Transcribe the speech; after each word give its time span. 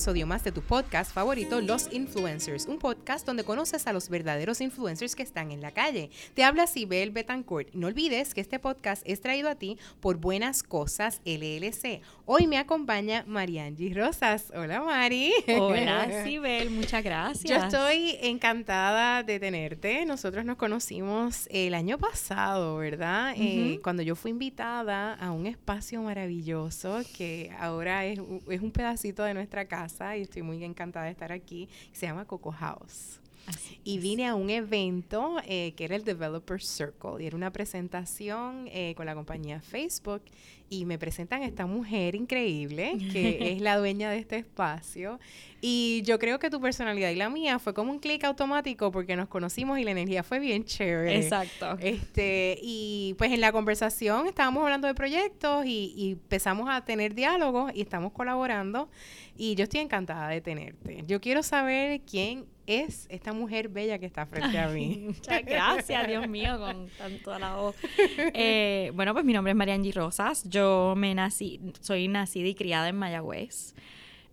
Episodio 0.00 0.26
más 0.26 0.42
de 0.42 0.50
tu 0.50 0.62
podcast 0.62 1.12
favorito, 1.12 1.60
Los 1.60 1.92
Influencers, 1.92 2.64
un 2.64 2.78
podcast 2.78 3.26
donde 3.26 3.44
conoces 3.44 3.86
a 3.86 3.92
los 3.92 4.08
verdaderos 4.08 4.62
influencers 4.62 5.14
que 5.14 5.22
están 5.22 5.50
en 5.50 5.60
la 5.60 5.72
calle. 5.72 6.08
Te 6.32 6.42
habla 6.42 6.66
Sibel 6.66 7.10
Betancourt. 7.10 7.68
No 7.74 7.88
olvides 7.88 8.32
que 8.32 8.40
este 8.40 8.58
podcast 8.58 9.02
es 9.04 9.20
traído 9.20 9.50
a 9.50 9.56
ti 9.56 9.76
por 10.00 10.16
Buenas 10.16 10.62
Cosas 10.62 11.20
LLC. 11.26 12.00
Hoy 12.24 12.46
me 12.46 12.56
acompaña 12.56 13.24
Mariangi 13.26 13.92
Rosas. 13.92 14.50
Hola 14.56 14.80
Mari. 14.80 15.34
Hola 15.58 16.08
Sibel, 16.24 16.70
muchas 16.70 17.04
gracias. 17.04 17.50
Yo 17.50 17.56
estoy 17.56 18.16
encantada 18.22 19.22
de 19.22 19.38
tenerte. 19.38 20.06
Nosotros 20.06 20.46
nos 20.46 20.56
conocimos 20.56 21.46
el 21.50 21.74
año 21.74 21.98
pasado, 21.98 22.78
¿verdad? 22.78 23.34
Eh, 23.36 23.80
cuando 23.82 24.02
yo 24.02 24.16
fui 24.16 24.30
invitada 24.30 25.12
a 25.12 25.30
un 25.30 25.44
espacio 25.44 26.00
maravilloso 26.00 27.02
que 27.18 27.54
ahora 27.60 28.06
es, 28.06 28.18
es 28.48 28.62
un 28.62 28.70
pedacito 28.70 29.24
de 29.24 29.34
nuestra 29.34 29.66
casa 29.66 29.89
y 30.16 30.22
estoy 30.22 30.42
muy 30.42 30.62
encantada 30.64 31.06
de 31.06 31.12
estar 31.12 31.32
aquí. 31.32 31.68
Se 31.92 32.06
llama 32.06 32.24
Coco 32.24 32.52
House. 32.52 33.20
Y 33.84 33.98
vine 33.98 34.26
a 34.26 34.34
un 34.34 34.50
evento 34.50 35.36
eh, 35.46 35.72
que 35.76 35.84
era 35.84 35.96
el 35.96 36.04
Developer 36.04 36.62
Circle 36.62 37.22
y 37.22 37.26
era 37.26 37.36
una 37.36 37.50
presentación 37.50 38.68
eh, 38.70 38.94
con 38.96 39.06
la 39.06 39.14
compañía 39.14 39.60
Facebook 39.60 40.22
y 40.68 40.84
me 40.84 40.98
presentan 40.98 41.42
a 41.42 41.46
esta 41.46 41.66
mujer 41.66 42.14
increíble 42.14 42.96
que 43.10 43.52
es 43.52 43.60
la 43.62 43.76
dueña 43.78 44.10
de 44.10 44.18
este 44.18 44.36
espacio 44.36 45.18
y 45.60 46.02
yo 46.04 46.18
creo 46.18 46.38
que 46.38 46.50
tu 46.50 46.60
personalidad 46.60 47.10
y 47.10 47.16
la 47.16 47.28
mía 47.28 47.58
fue 47.58 47.74
como 47.74 47.90
un 47.90 47.98
clic 47.98 48.22
automático 48.24 48.92
porque 48.92 49.16
nos 49.16 49.28
conocimos 49.28 49.78
y 49.78 49.84
la 49.84 49.90
energía 49.90 50.22
fue 50.22 50.38
bien 50.38 50.64
chévere. 50.64 51.16
Exacto. 51.16 51.76
Este, 51.80 52.58
y 52.62 53.14
pues 53.18 53.32
en 53.32 53.40
la 53.40 53.52
conversación 53.52 54.26
estábamos 54.26 54.62
hablando 54.62 54.86
de 54.86 54.94
proyectos 54.94 55.66
y, 55.66 55.92
y 55.96 56.12
empezamos 56.12 56.68
a 56.70 56.84
tener 56.84 57.14
diálogos 57.14 57.72
y 57.74 57.80
estamos 57.80 58.12
colaborando 58.12 58.88
y 59.36 59.54
yo 59.54 59.64
estoy 59.64 59.80
encantada 59.80 60.28
de 60.28 60.40
tenerte. 60.40 61.02
Yo 61.06 61.20
quiero 61.20 61.42
saber 61.42 62.02
quién 62.02 62.46
es 62.70 63.06
esta 63.10 63.32
mujer 63.32 63.68
bella 63.68 63.98
que 63.98 64.06
está 64.06 64.26
frente 64.26 64.58
a 64.58 64.68
mí. 64.68 65.02
Muchas 65.06 65.44
gracias, 65.44 66.06
Dios 66.06 66.28
mío, 66.28 66.58
con 66.58 66.88
tanto 66.96 67.32
voz. 67.56 67.76
Eh, 68.32 68.92
bueno, 68.94 69.12
pues 69.12 69.24
mi 69.24 69.32
nombre 69.32 69.50
es 69.50 69.56
Mariangi 69.56 69.90
Rosas. 69.92 70.44
Yo 70.48 70.94
me 70.96 71.14
nací, 71.14 71.60
soy 71.80 72.06
nacida 72.06 72.46
y 72.46 72.54
criada 72.54 72.88
en 72.88 72.96
Mayagüez. 72.96 73.74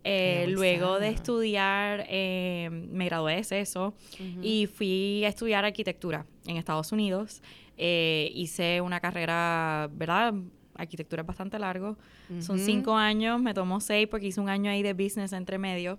Eh, 0.04 0.46
luego 0.50 1.00
de 1.00 1.10
estudiar, 1.10 2.06
eh, 2.08 2.70
me 2.72 3.06
gradué 3.06 3.42
de 3.42 3.60
eso 3.60 3.94
y 4.42 4.68
fui 4.68 5.26
a 5.26 5.30
estudiar 5.30 5.66
arquitectura 5.66 6.26
en 6.46 6.58
Estados 6.58 6.92
Unidos. 6.92 7.42
hice 7.78 8.82
una 8.82 9.00
carrera, 9.00 9.90
¿verdad? 9.92 10.34
Arquitectura 10.76 11.22
es 11.22 11.28
bastante 11.28 11.58
largo. 11.58 11.98
Son 12.40 12.60
cinco 12.60 12.96
años, 12.96 13.42
me 13.42 13.54
tomó 13.54 13.80
seis 13.80 14.08
porque 14.08 14.28
hice 14.28 14.40
un 14.40 14.50
año 14.50 14.70
ahí 14.70 14.84
de 14.84 14.94
business 14.94 15.34
entre 15.34 15.58
medio. 15.58 15.98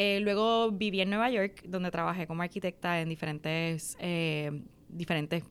Eh, 0.00 0.20
luego 0.20 0.70
viví 0.70 1.00
en 1.00 1.10
Nueva 1.10 1.28
York, 1.28 1.64
donde 1.66 1.90
trabajé 1.90 2.28
como 2.28 2.42
arquitecta 2.42 3.00
en 3.00 3.08
diferentes, 3.08 3.96
eh, 3.98 4.62
diferentes 4.88 5.42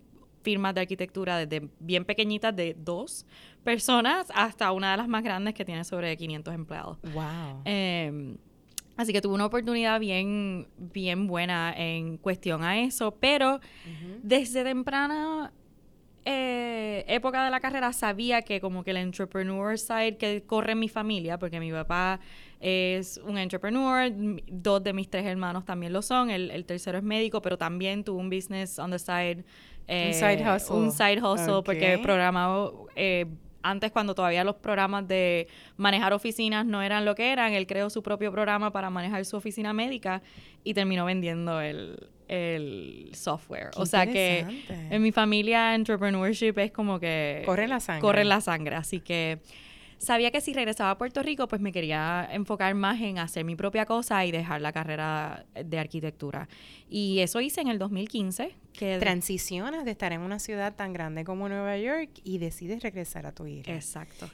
firmas 0.42 0.74
de 0.74 0.80
arquitectura, 0.80 1.38
desde 1.46 1.68
bien 1.82 2.06
pequeñitas 2.06 2.56
de 2.56 2.74
dos 2.80 3.26
personas 3.66 4.32
hasta 4.34 4.72
una 4.72 4.92
de 4.92 4.98
las 4.98 5.10
más 5.10 5.22
grandes 5.22 5.54
que 5.54 5.66
tiene 5.66 5.84
sobre 5.84 6.16
500 6.16 6.56
empleados. 6.56 6.98
Wow. 7.14 7.62
Em, 7.66 8.38
así 8.96 9.12
que 9.12 9.20
tuve 9.22 9.34
una 9.34 9.48
oportunidad 9.48 10.00
bien, 10.00 10.70
bien 10.78 11.28
buena 11.28 11.74
en 11.76 12.16
cuestión 12.16 12.64
a 12.64 12.80
eso, 12.80 13.18
pero 13.20 13.60
desde 14.24 14.64
temprana 14.64 15.52
eh, 16.30 17.06
época 17.08 17.46
de 17.46 17.50
la 17.50 17.62
carrera 17.62 17.94
sabía 17.94 18.42
que 18.42 18.60
como 18.60 18.84
que 18.84 18.92
el 18.92 18.98
entrepreneur 18.98 19.80
side 19.80 20.18
que 20.18 20.44
corre 20.46 20.74
en 20.74 20.80
mi 20.80 20.90
familia, 20.90 21.40
porque 21.40 21.58
mi 21.62 21.72
papá 21.72 22.20
es 22.60 23.18
un 23.26 23.38
entrepreneur, 23.38 24.12
dos 24.48 24.84
de 24.84 24.92
mis 24.92 25.10
tres 25.10 25.26
hermanos 25.26 25.64
también 25.64 25.94
lo 25.94 26.02
son, 26.02 26.30
el, 26.30 26.66
tercero 26.66 26.98
es 26.98 27.04
médico, 27.06 27.42
pero 27.42 27.58
también 27.58 28.04
tuvo 28.04 28.20
un 28.20 28.30
business 28.30 28.78
on 28.78 28.92
the 28.92 29.00
side. 29.00 29.46
un 29.88 30.14
side 30.14 30.42
eh, 30.42 30.54
hustle. 30.54 30.76
Un 30.76 30.92
side 30.92 31.22
hustle, 31.22 31.64
porque 31.64 31.98
programaba... 32.04 32.72
Eh, 32.98 33.26
antes 33.70 33.92
cuando 33.92 34.16
todavía 34.16 34.44
los 34.44 34.56
programas 34.56 35.08
de 35.08 35.48
manejar 35.76 36.14
oficinas 36.14 36.66
no 36.66 36.82
eran 36.82 37.06
lo 37.06 37.16
que 37.16 37.32
eran, 37.32 37.54
él 37.54 37.68
creó 37.68 37.90
su 37.90 38.04
propio 38.04 38.32
programa 38.32 38.72
para 38.72 38.90
manejar 38.90 39.26
su 39.26 39.38
oficina 39.38 39.74
médica 39.74 40.22
y 40.64 40.74
terminó 40.74 41.06
vendiendo 41.06 41.62
el, 41.62 42.10
el 42.28 43.10
software. 43.14 43.72
o 43.76 43.86
sea 43.86 44.06
que 44.06 44.46
en 44.70 45.02
mi 45.02 45.12
familia 45.12 45.76
entrepreneurship 45.76 46.58
es 46.58 46.72
como 46.72 47.00
que... 47.00 47.44
Corre 47.46 47.68
la 47.68 47.80
sangre. 47.80 48.02
Corre 48.02 48.26
la 48.26 48.42
sangre, 48.42 48.76
así 48.76 49.00
que 49.00 49.40
sabía 49.98 50.32
que 50.32 50.42
si 50.42 50.54
regresaba 50.54 50.92
a 50.92 50.98
Puerto 50.98 51.24
Rico, 51.24 51.48
pues 51.48 51.62
me 51.62 51.72
quería 51.72 52.28
enfocar 52.32 52.74
más 52.76 53.02
en 53.02 53.20
hacer 53.20 53.44
mi 53.46 53.56
propia 53.56 53.86
cosa 53.86 54.26
y 54.26 54.32
dejar 54.32 54.62
la 54.62 54.72
carrera 54.72 55.46
de 55.54 55.80
arquitectura. 55.80 56.48
Y 56.90 57.20
eso 57.20 57.42
hice 57.42 57.62
en 57.62 57.68
el 57.68 57.80
2015. 57.80 58.56
Que 58.78 59.00
Transicionas 59.00 59.86
de 59.86 59.92
estar 59.92 60.14
en 60.14 60.22
una 60.22 60.38
ciudad 60.38 60.76
tan 60.76 60.94
grande 60.94 61.24
como 61.24 61.50
Nueva 61.50 61.80
York 61.80 62.12
y 62.24 62.38
decides 62.38 62.84
regresar 62.84 63.26
a 63.26 63.32
tu 63.32 63.48
isla. 63.48 63.74
Exacto. 63.74 64.30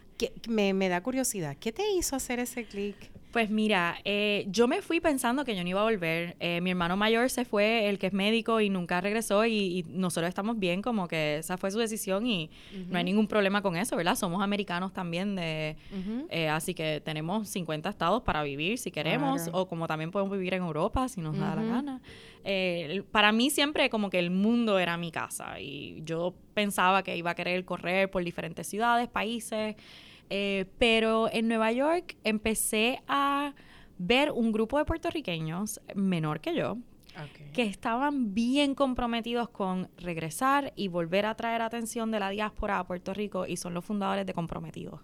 me, 0.50 0.74
me 0.74 0.90
da 0.90 1.02
curiosidad, 1.02 1.56
¿qué 1.58 1.72
te 1.72 1.90
hizo 1.92 2.18
hacer 2.18 2.40
ese 2.40 2.66
clic? 2.66 2.98
Pues 3.34 3.50
mira, 3.50 3.98
eh, 4.06 4.46
yo 4.48 4.68
me 4.68 4.84
fui 4.84 5.00
pensando 5.00 5.44
que 5.44 5.56
yo 5.56 5.64
no 5.64 5.70
iba 5.70 5.82
a 5.82 5.86
volver. 5.86 6.36
Eh, 6.40 6.62
mi 6.62 6.70
hermano 6.70 6.96
mayor 6.96 7.32
se 7.32 7.46
fue, 7.46 7.90
el 7.90 7.98
que 7.98 8.06
es 8.06 8.14
médico, 8.14 8.62
y 8.62 8.70
nunca 8.70 9.02
regresó 9.02 9.44
y, 9.48 9.84
nosotros 9.90 10.30
estamos 10.30 10.60
bien, 10.60 10.84
como 10.84 11.08
que 11.08 11.38
esa 11.40 11.58
fue 11.58 11.72
su 11.72 11.80
decisión 11.80 12.28
y 12.28 12.52
no 12.90 13.00
hay 13.00 13.04
ningún 13.04 13.28
problema 13.28 13.64
con 13.64 13.76
eso, 13.76 13.96
¿verdad? 13.96 14.16
Somos 14.16 14.44
americanos 14.44 14.94
también, 14.94 15.36
de, 15.36 15.76
eh, 16.30 16.48
así 16.48 16.76
que 16.76 17.02
tenemos 17.04 17.50
50 17.50 17.90
estados 17.90 18.22
para 18.22 18.44
vivir 18.44 18.78
si 18.78 18.92
queremos, 18.92 19.50
o 19.52 19.68
como 19.68 19.88
también 19.88 20.12
podemos 20.12 20.38
vivir 20.38 20.54
en 20.54 20.62
Europa 20.62 21.10
si 21.10 21.20
nos 21.20 21.36
da 21.36 21.56
la 21.56 21.64
gana. 21.64 22.02
para 23.12 23.32
mí 23.32 23.50
siempre 23.50 23.90
como 23.90 24.12
que 24.12 24.20
el 24.20 24.30
mundo 24.30 24.78
era 24.78 24.96
mi 24.96 25.12
casa 25.12 25.60
y 25.60 26.04
yo 26.06 26.36
pensaba 26.54 27.02
que 27.02 27.18
iba 27.18 27.32
a 27.32 27.36
querer 27.36 27.66
correr 27.66 28.12
por 28.12 28.24
diferentes 28.24 28.68
ciudades, 28.68 29.08
países. 29.08 29.76
Eh, 30.30 30.66
pero 30.78 31.30
en 31.32 31.48
Nueva 31.48 31.72
York 31.72 32.18
empecé 32.24 33.02
a 33.08 33.54
ver 33.98 34.32
un 34.32 34.52
grupo 34.52 34.78
de 34.78 34.86
puertorriqueños 34.86 35.80
menor 35.96 36.40
que 36.40 36.56
yo, 36.56 36.78
que 37.54 37.64
estaban 37.64 38.34
bien 38.34 38.74
comprometidos 38.74 39.50
con 39.50 39.90
regresar 39.98 40.74
y 40.76 40.88
volver 40.88 41.28
a 41.28 41.36
traer 41.36 41.62
atención 41.62 42.10
de 42.10 42.20
la 42.20 42.30
diáspora 42.30 42.80
a 42.80 42.88
Puerto 42.88 43.14
Rico 43.14 43.46
y 43.46 43.58
son 43.58 43.74
los 43.74 43.86
fundadores 43.86 44.26
de 44.26 44.34
Comprometidos. 44.34 45.02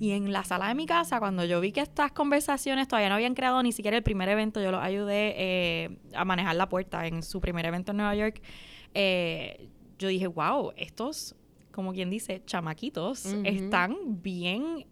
Y 0.00 0.12
en 0.12 0.32
la 0.32 0.44
sala 0.44 0.68
de 0.68 0.74
mi 0.74 0.86
casa, 0.86 1.18
cuando 1.18 1.44
yo 1.44 1.60
vi 1.60 1.72
que 1.72 1.80
estas 1.80 2.12
conversaciones 2.12 2.86
todavía 2.86 3.08
no 3.08 3.16
habían 3.16 3.34
creado 3.34 3.62
ni 3.62 3.72
siquiera 3.72 3.96
el 3.96 4.02
primer 4.02 4.28
evento, 4.28 4.60
yo 4.60 4.70
los 4.70 4.82
ayudé 4.82 5.34
eh, 5.36 5.98
a 6.14 6.24
manejar 6.24 6.54
la 6.56 6.68
puerta 6.68 7.06
en 7.06 7.22
su 7.22 7.40
primer 7.40 7.66
evento 7.66 7.90
en 7.90 7.96
Nueva 7.96 8.14
York, 8.14 8.40
eh, 8.94 9.68
yo 9.98 10.08
dije, 10.08 10.28
wow, 10.28 10.72
estos 10.76 11.34
como 11.72 11.92
quien 11.92 12.10
dice, 12.10 12.42
chamaquitos, 12.44 13.26
están 13.44 13.96
bien 14.22 14.86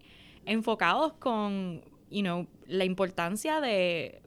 enfocados 0.44 1.14
con, 1.14 1.82
you 2.10 2.22
know, 2.22 2.46
la 2.66 2.84
importancia 2.84 3.60
de 3.60 4.22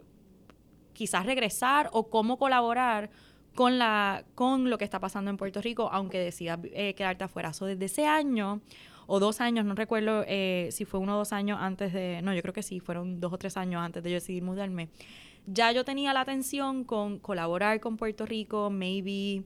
quizás 0.93 1.25
regresar 1.25 1.89
o 1.93 2.09
cómo 2.09 2.37
colaborar 2.37 3.09
con 3.55 3.77
la 3.77 4.25
con 4.35 4.69
lo 4.69 4.77
que 4.77 4.83
está 4.83 4.99
pasando 4.99 5.31
en 5.31 5.37
Puerto 5.37 5.61
Rico, 5.61 5.89
aunque 5.91 6.19
decidas 6.19 6.59
eh, 6.73 6.93
quedarte 6.93 7.23
afuera. 7.23 7.53
So, 7.53 7.65
desde 7.65 7.85
ese 7.85 8.05
año 8.05 8.61
o 9.07 9.19
dos 9.19 9.41
años, 9.41 9.65
no 9.65 9.75
recuerdo 9.75 10.23
eh, 10.27 10.69
si 10.71 10.85
fue 10.85 10.99
uno 10.99 11.15
o 11.15 11.17
dos 11.19 11.33
años 11.33 11.57
antes 11.61 11.93
de, 11.93 12.21
no, 12.21 12.33
yo 12.33 12.41
creo 12.41 12.53
que 12.53 12.63
sí, 12.63 12.79
fueron 12.79 13.19
dos 13.19 13.33
o 13.33 13.37
tres 13.37 13.57
años 13.57 13.81
antes 13.81 14.03
de 14.03 14.11
yo 14.11 14.15
decidir 14.15 14.43
mudarme. 14.43 14.89
Ya 15.47 15.71
yo 15.71 15.83
tenía 15.83 16.13
la 16.13 16.21
atención 16.21 16.83
con 16.83 17.17
colaborar 17.17 17.79
con 17.79 17.97
Puerto 17.97 18.25
Rico, 18.25 18.69
maybe 18.69 19.43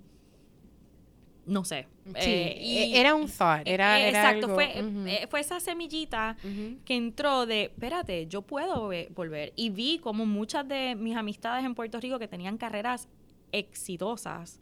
no 1.46 1.66
sé. 1.66 1.88
Eh, 2.16 2.58
e-, 2.60 3.00
era 3.00 3.16
un 3.16 3.28
thought, 3.28 3.68
era, 3.68 4.00
eh, 4.00 4.10
exacto, 4.10 4.50
fue, 4.50 4.72
eh, 4.76 5.28
fue 5.30 5.40
esa 5.40 5.60
semillita 5.60 6.36
que 6.86 6.96
entró 6.96 7.46
de, 7.46 7.64
espérate, 7.64 8.28
yo 8.28 8.42
puedo 8.42 8.92
volver. 9.16 9.54
Y 9.56 9.70
vi 9.70 10.00
como 10.00 10.26
muchas 10.26 10.68
de 10.68 10.96
mis 10.96 11.16
amistades 11.16 11.66
en 11.66 11.76
Puerto 11.76 12.00
Rico 12.00 12.20
que 12.20 12.28
tenían 12.28 12.58
carreras 12.58 13.08
exitosas, 13.52 14.60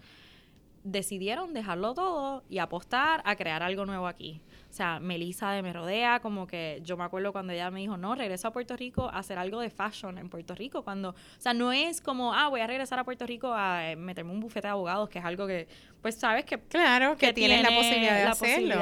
decidieron 0.83 1.53
dejarlo 1.53 1.93
todo 1.93 2.43
y 2.49 2.57
apostar 2.57 3.21
a 3.25 3.35
crear 3.35 3.61
algo 3.61 3.85
nuevo 3.85 4.07
aquí. 4.07 4.41
O 4.69 4.73
sea, 4.73 4.99
Melissa 4.99 5.51
de 5.51 5.61
Me 5.61 5.73
Rodea, 5.73 6.21
como 6.21 6.47
que 6.47 6.81
yo 6.83 6.95
me 6.95 7.03
acuerdo 7.03 7.33
cuando 7.33 7.51
ella 7.53 7.69
me 7.69 7.81
dijo, 7.81 7.97
no, 7.97 8.15
regreso 8.15 8.47
a 8.47 8.51
Puerto 8.51 8.75
Rico 8.77 9.09
a 9.09 9.19
hacer 9.19 9.37
algo 9.37 9.59
de 9.59 9.69
fashion 9.69 10.17
en 10.17 10.29
Puerto 10.29 10.55
Rico. 10.55 10.83
Cuando, 10.83 11.09
o 11.09 11.15
sea, 11.37 11.53
no 11.53 11.71
es 11.73 11.99
como, 12.01 12.33
ah, 12.33 12.47
voy 12.47 12.61
a 12.61 12.67
regresar 12.67 12.97
a 12.97 13.03
Puerto 13.03 13.25
Rico 13.25 13.53
a 13.53 13.91
eh, 13.91 13.95
meterme 13.95 14.31
un 14.31 14.39
bufete 14.39 14.67
de 14.67 14.71
abogados, 14.71 15.09
que 15.09 15.19
es 15.19 15.25
algo 15.25 15.45
que, 15.45 15.67
pues, 16.01 16.15
sabes 16.15 16.45
que. 16.45 16.57
Claro, 16.57 17.17
que, 17.17 17.33
tienes 17.33 17.61
la 17.61 17.69
posibilidad 17.69 18.15
de 18.15 18.23
hacerlo. 18.23 18.75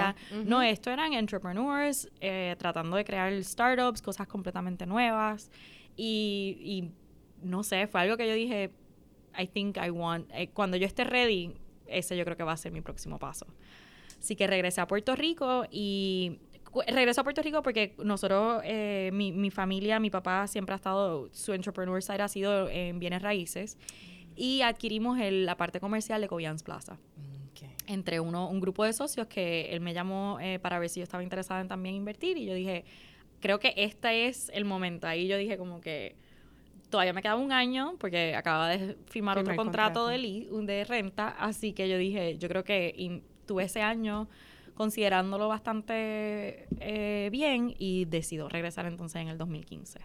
No, 0.46 0.62
esto 0.62 0.92
eran 0.92 1.14
entrepreneurs 1.14 2.10
eh, 2.22 2.56
tratando 2.60 2.96
de 2.96 3.04
crear 3.04 3.44
startups, 3.44 4.02
cosas 4.02 4.28
completamente 4.28 4.86
nuevas. 4.86 5.50
Y, 5.98 6.58
y 6.62 6.92
no 7.42 7.64
sé, 7.64 7.88
fue 7.88 8.02
algo 8.02 8.16
que 8.16 8.28
yo 8.28 8.34
dije, 8.36 8.72
I 9.38 9.48
think 9.48 9.78
I 9.78 9.90
want. 9.90 10.30
Eh, 10.34 10.50
cuando 10.50 10.78
yo 10.78 10.86
esté 10.86 11.04
ready, 11.04 11.56
ese 11.92 12.18
yo 12.18 12.24
creo 12.26 12.38
que 12.38 12.44
va 12.44 12.54
a 12.54 12.58
ser 12.58 12.72
mi 12.72 12.82
próximo 12.82 13.20
paso. 13.20 13.46
Así 14.20 14.36
que 14.36 14.48
regresé 14.48 14.82
a 14.82 14.88
Puerto 14.88 15.16
Rico 15.16 15.66
y 15.72 16.40
regreso 16.88 17.22
a 17.22 17.24
Puerto 17.24 17.42
Rico 17.42 17.62
porque 17.62 17.96
nosotros, 18.04 18.62
eh, 18.66 19.10
mi, 19.14 19.32
mi, 19.32 19.50
familia, 19.50 20.00
mi 20.00 20.10
papá 20.10 20.48
siempre 20.48 20.74
ha 20.74 20.76
estado, 20.76 21.30
su 21.32 21.54
entrepreneur 21.54 22.02
side 22.02 22.22
ha 22.22 22.28
sido 22.28 22.70
en 22.70 23.00
bienes 23.00 23.22
raíces 23.22 23.78
y 24.36 24.62
adquirimos 24.62 25.20
el, 25.20 25.46
la 25.46 25.58
parte 25.58 25.80
comercial 25.80 26.22
de 26.22 26.28
Cobians 26.28 26.64
Plaza. 26.64 26.98
Entre 27.88 28.20
uno, 28.20 28.48
un 28.48 28.60
grupo 28.60 28.86
de 28.86 28.94
socios 28.94 29.26
que 29.26 29.72
él 29.72 29.82
me 29.82 29.96
llamó 29.96 30.38
eh, 30.40 30.60
para 30.60 30.78
ver 30.78 30.90
si 30.90 31.00
yo 31.00 31.04
estaba 31.04 31.24
interesada 31.24 31.60
en 31.60 31.68
también 31.68 31.96
invertir 31.96 32.38
y 32.38 32.46
yo 32.46 32.54
dije, 32.54 32.86
creo 33.40 33.60
que 33.60 33.74
este 33.76 34.28
es 34.28 34.50
el 34.54 34.64
momento. 34.64 35.08
Ahí 35.08 35.28
yo 35.28 35.38
dije 35.38 35.58
como 35.58 35.82
que 35.82 36.16
todavía 36.90 37.14
me 37.14 37.22
quedaba 37.22 37.40
un 37.40 37.52
año 37.52 37.96
porque 38.00 38.36
acababa 38.36 38.70
de 38.70 38.98
firmar 39.08 39.38
otro 39.38 39.56
contrato, 39.56 40.08
De, 40.08 40.48
de 40.50 40.84
renta, 40.84 41.30
así 41.30 41.74
que 41.74 41.88
yo 41.90 41.98
dije, 41.98 42.38
yo 42.38 42.48
creo 42.50 42.64
que 42.64 43.22
tuve 43.46 43.64
ese 43.64 43.82
año 43.82 44.28
considerándolo 44.76 45.48
bastante 45.50 46.68
eh, 46.80 47.30
bien 47.32 47.76
y 47.78 48.06
decido 48.06 48.48
regresar 48.48 48.86
entonces 48.86 49.22
en 49.22 49.28
el 49.28 49.38
2015. 49.38 50.00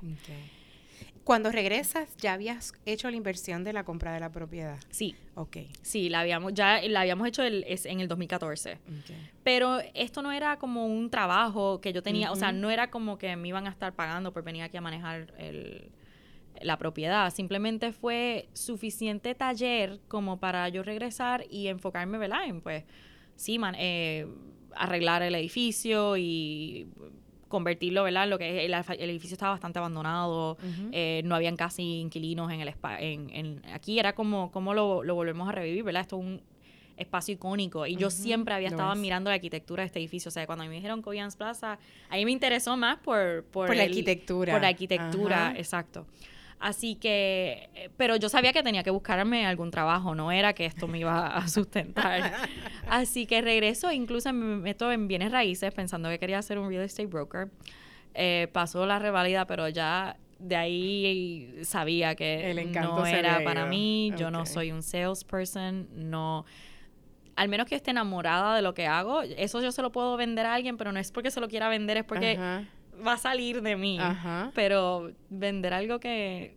Cuando 1.23 1.51
regresas, 1.51 2.15
¿ya 2.19 2.35
habías 2.35 2.75
hecho 2.85 3.09
la 3.09 3.17
inversión 3.17 3.65
de 3.65 3.73
la 3.73 3.85
compra 3.85 4.13
de 4.13 4.21
la 4.21 4.31
propiedad? 4.31 4.79
Sí. 4.91 5.15
Ok. 5.37 5.57
Sí, 5.81 6.11
la 6.11 6.21
habíamos, 6.21 6.53
ya 6.53 6.83
la 6.83 7.01
habíamos 7.01 7.27
hecho 7.27 7.43
el, 7.43 7.65
en 7.67 8.01
el 8.01 8.09
2014. 8.09 8.79
Pero 9.43 9.79
esto 9.95 10.21
no 10.21 10.33
era 10.33 10.59
como 10.59 10.87
un 10.87 11.09
trabajo 11.09 11.81
que 11.81 11.93
yo 11.95 12.03
tenía, 12.03 12.31
o 12.31 12.37
sea, 12.37 12.53
no 12.53 12.69
era 12.71 12.91
como 12.91 13.17
que 13.17 13.37
me 13.37 13.49
iban 13.49 13.67
a 13.67 13.71
estar 13.71 13.95
pagando 13.95 14.33
por 14.33 14.43
venir 14.43 14.65
aquí 14.65 14.77
a 14.77 14.83
manejar 14.83 15.33
la 16.61 16.79
propiedad. 16.79 17.33
Simplemente 17.33 17.93
fue 17.93 18.49
suficiente 18.53 19.35
taller 19.35 20.01
como 20.09 20.39
para 20.39 20.69
yo 20.69 20.83
regresar 20.83 21.45
y 21.51 21.69
enfocarme, 21.69 22.19
¿verdad? 22.19 22.47
En 22.47 22.61
pues, 22.61 22.85
sí, 23.37 23.59
man, 23.59 23.75
eh, 23.79 24.27
arreglar 24.77 25.23
el 25.23 25.35
edificio 25.35 26.17
y 26.17 26.87
convertirlo, 27.49 28.03
¿verdad? 28.03 28.29
Lo 28.29 28.37
que 28.39 28.65
el, 28.65 28.75
edificio 29.11 29.35
estaba 29.35 29.53
bastante 29.53 29.79
abandonado, 29.79 30.57
eh, 30.91 31.23
no 31.25 31.37
habían 31.37 31.57
casi 31.57 32.01
inquilinos 32.01 32.51
en 32.51 32.61
el 32.61 32.75
en, 32.99 33.63
aquí 33.73 33.99
era 34.01 34.15
como, 34.15 34.51
como 34.51 34.75
lo, 34.75 35.05
volvemos 35.15 35.49
a 35.49 35.53
revivir, 35.53 35.85
¿verdad? 35.85 36.03
Esto 36.03 36.19
es 36.19 36.27
un 36.27 36.43
espacio 36.97 37.35
icónico 37.35 37.87
y 37.87 37.97
yo 37.97 38.11
siempre 38.11 38.55
había 38.55 38.69
estado 38.69 38.95
mirando 38.97 39.31
la 39.31 39.35
arquitectura 39.35 39.83
de 39.83 39.87
este 39.87 40.01
edificio, 40.01 40.31
o 40.31 40.33
sea, 40.33 40.47
cuando 40.47 40.65
me 40.65 40.75
dijeron 40.75 41.01
Coyans 41.01 41.37
Plaza, 41.37 41.79
ahí 42.09 42.25
me 42.25 42.33
interesó 42.33 42.77
más 42.77 42.99
por 42.99 43.45
por, 43.45 43.75
la 43.75 43.85
arquitectura. 43.85 44.53
Por 44.53 44.63
la 44.63 44.69
arquitectura, 44.69 45.55
exacto. 45.57 46.07
Así 46.59 46.95
que, 46.97 47.69
eh, 47.75 47.91
pero 47.97 48.17
yo 48.17 48.29
sabía 48.29 48.53
que 48.53 48.63
tenía 48.63 48.83
que 48.83 48.91
buscarme 48.91 49.47
algún 49.47 49.71
trabajo, 49.71 50.15
no 50.15 50.33
era 50.33 50.53
que 50.55 50.67
esto 50.67 50.89
me 50.89 50.99
iba 50.99 51.27
a 51.27 51.49
sustentar. 51.49 52.33
Así 52.89 53.27
que 53.27 53.43
regreso, 53.43 53.93
incluso 53.93 54.33
me 54.33 54.57
meto 54.57 54.91
en 54.91 55.09
bienes 55.09 55.33
raíces 55.33 55.73
pensando 55.75 56.09
que 56.09 56.19
quería 56.19 56.41
ser 56.43 56.59
un 56.59 56.69
real 56.69 56.85
estate 56.85 57.07
broker. 57.07 57.51
Eh, 58.15 58.49
pasó 58.53 58.87
la 58.87 58.99
revalida, 58.99 59.47
pero 59.47 59.69
ya 59.69 60.17
de 60.39 60.57
ahí 60.57 61.55
sabía 61.63 62.15
que 62.15 62.55
no 62.83 63.07
era 63.07 63.43
para 63.45 63.67
mí, 63.67 64.13
yo 64.17 64.31
no 64.31 64.47
soy 64.47 64.73
un 64.73 64.83
salesperson, 64.83 65.89
no 65.95 66.45
al 67.37 67.49
menos 67.49 67.67
que 67.67 67.75
esté 67.75 67.91
enamorada 67.91 68.55
de 68.55 68.63
lo 68.63 68.75
que 68.75 68.87
hago, 68.87 69.23
eso 69.23 69.61
yo 69.61 69.73
se 69.73 69.83
lo 69.83 69.91
puedo 69.91 70.17
vender 70.17 70.47
a 70.47 70.55
alguien, 70.55 70.77
pero 70.77 70.93
no 70.93 71.01
es 71.01 71.11
porque 71.11 71.31
se 71.31 71.41
lo 71.41 71.49
quiera 71.49 71.69
vender, 71.69 71.97
es 71.97 72.05
porque 72.05 72.39
va 73.07 73.15
a 73.15 73.19
salir 73.19 73.63
de 73.63 73.77
mí. 73.77 73.99
Pero 74.55 75.13
vender 75.31 75.73
algo 75.75 76.01
que 76.01 76.57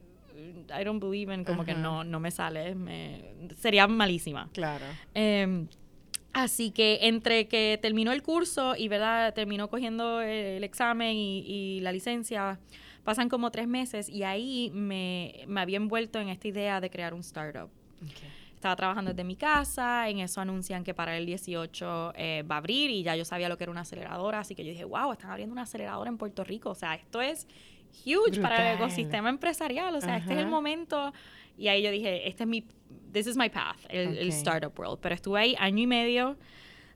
I 0.69 0.83
don't 0.83 1.01
believe 1.01 1.33
in, 1.33 1.43
como 1.43 1.65
que 1.65 1.73
no, 1.73 2.03
no 2.03 2.19
me 2.19 2.31
sale, 2.31 2.75
me, 2.75 3.23
sería 3.57 3.87
malísima. 3.87 4.49
Claro. 4.53 4.85
Em, 5.13 5.67
así 6.33 6.71
que 6.71 6.99
entre 7.03 7.47
que 7.47 7.79
terminó 7.81 8.11
el 8.11 8.21
curso 8.21 8.75
y, 8.75 8.87
¿verdad? 8.87 9.33
Terminó 9.33 9.69
cogiendo 9.69 10.21
el, 10.21 10.63
examen 10.63 11.15
y, 11.15 11.79
la 11.81 11.91
licencia, 11.91 12.59
pasan 13.03 13.29
como 13.29 13.51
tres 13.51 13.67
meses 13.67 14.09
y 14.09 14.23
ahí 14.23 14.71
me, 14.73 15.43
me 15.47 15.61
había 15.61 15.77
envuelto 15.77 16.19
en 16.19 16.29
esta 16.29 16.47
idea 16.47 16.81
de 16.81 16.89
crear 16.89 17.13
un 17.13 17.21
startup. 17.21 17.69
Estaba 18.57 18.75
trabajando 18.75 19.11
desde 19.11 19.23
mi 19.23 19.35
casa, 19.35 20.09
en 20.09 20.17
eso 20.17 20.41
anuncian 20.41 20.83
que 20.83 20.95
para 20.95 21.15
el 21.15 21.27
18 21.27 22.13
eh, 22.15 22.43
va 22.49 22.55
a 22.55 22.57
abrir 22.57 22.89
y 22.89 23.03
ya 23.03 23.15
yo 23.15 23.23
sabía 23.23 23.49
lo 23.49 23.55
que 23.55 23.65
era 23.65 23.71
una 23.71 23.81
aceleradora, 23.81 24.39
así 24.39 24.55
que 24.55 24.65
yo 24.65 24.71
dije, 24.71 24.83
wow, 24.83 25.11
están 25.11 25.29
abriendo 25.29 25.53
una 25.53 25.61
aceleradora 25.61 26.09
en 26.09 26.17
Puerto 26.17 26.43
Rico, 26.43 26.71
o 26.71 26.75
sea, 26.75 26.95
esto 26.95 27.21
es 27.21 27.47
huge 28.03 28.41
para 28.41 28.71
el 28.71 28.77
ecosistema 28.79 29.29
empresarial, 29.29 29.93
o 29.95 30.01
sea, 30.01 30.17
este 30.17 30.33
es 30.33 30.39
el 30.39 30.47
momento. 30.47 31.13
Y 31.55 31.67
ahí 31.67 31.83
yo 31.83 31.91
dije, 31.91 32.27
este 32.27 32.45
es 32.45 32.49
mi, 32.49 32.65
this 33.13 33.27
is 33.27 33.37
my 33.37 33.49
path, 33.49 33.77
el, 33.89 34.17
el 34.17 34.29
startup 34.29 34.73
world. 34.75 34.97
Pero 35.01 35.13
estuve 35.13 35.39
ahí 35.39 35.55
año 35.59 35.83
y 35.83 35.87
medio 35.87 36.35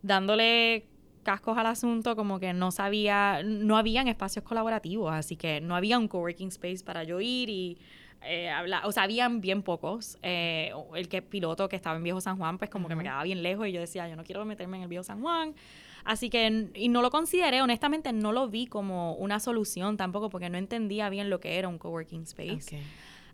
dándole 0.02 0.88
cascos 1.22 1.60
al 1.60 1.68
asunto, 1.68 2.16
como 2.16 2.40
que 2.40 2.54
no 2.54 2.72
sabía, 2.72 3.44
no 3.44 3.78
habían 3.78 4.07
espacios 4.07 4.44
colaborativos, 4.44 5.14
así 5.14 5.36
que 5.36 5.62
no 5.62 5.75
había 5.75 6.00
un 6.00 6.07
coworking 6.07 6.48
space 6.48 6.84
para 6.84 7.04
yo 7.04 7.22
ir 7.22 7.50
y 7.50 7.78
eh, 8.23 8.51
o 8.83 8.91
sea, 8.91 9.03
habían 9.03 9.41
bien 9.41 9.63
pocos. 9.63 10.18
Eh, 10.21 10.71
el 10.95 11.07
que 11.07 11.21
piloto 11.21 11.68
que 11.69 11.75
estaba 11.75 11.97
en 11.97 12.03
Viejo 12.03 12.21
San 12.21 12.38
Juan, 12.38 12.57
pues 12.57 12.69
como 12.69 12.88
que 12.88 12.95
me 12.95 13.03
quedaba 13.03 13.23
bien 13.23 13.41
lejos 13.41 13.68
y 13.68 13.71
yo 13.71 13.79
decía, 13.79 14.07
yo 14.07 14.15
no 14.15 14.23
quiero 14.23 14.45
meterme 14.45 14.77
en 14.77 14.83
el 14.83 14.89
Viejo 14.89 15.03
San 15.03 15.21
Juan. 15.21 15.56
Así 16.03 16.29
que, 16.29 16.69
y 16.73 16.89
no 16.89 17.01
lo 17.01 17.12
consideré, 17.12 17.62
honestamente 17.62 18.12
no 18.12 18.31
lo 18.31 18.47
vi 18.50 18.65
como 18.65 19.13
una 19.15 19.39
solución 19.39 19.97
tampoco 19.97 20.29
porque 20.29 20.50
no 20.50 20.57
entendía 20.57 21.09
bien 21.09 21.29
lo 21.29 21.39
que 21.39 21.57
era 21.57 21.68
un 21.68 21.77
coworking 21.77 22.23
space. 22.23 22.81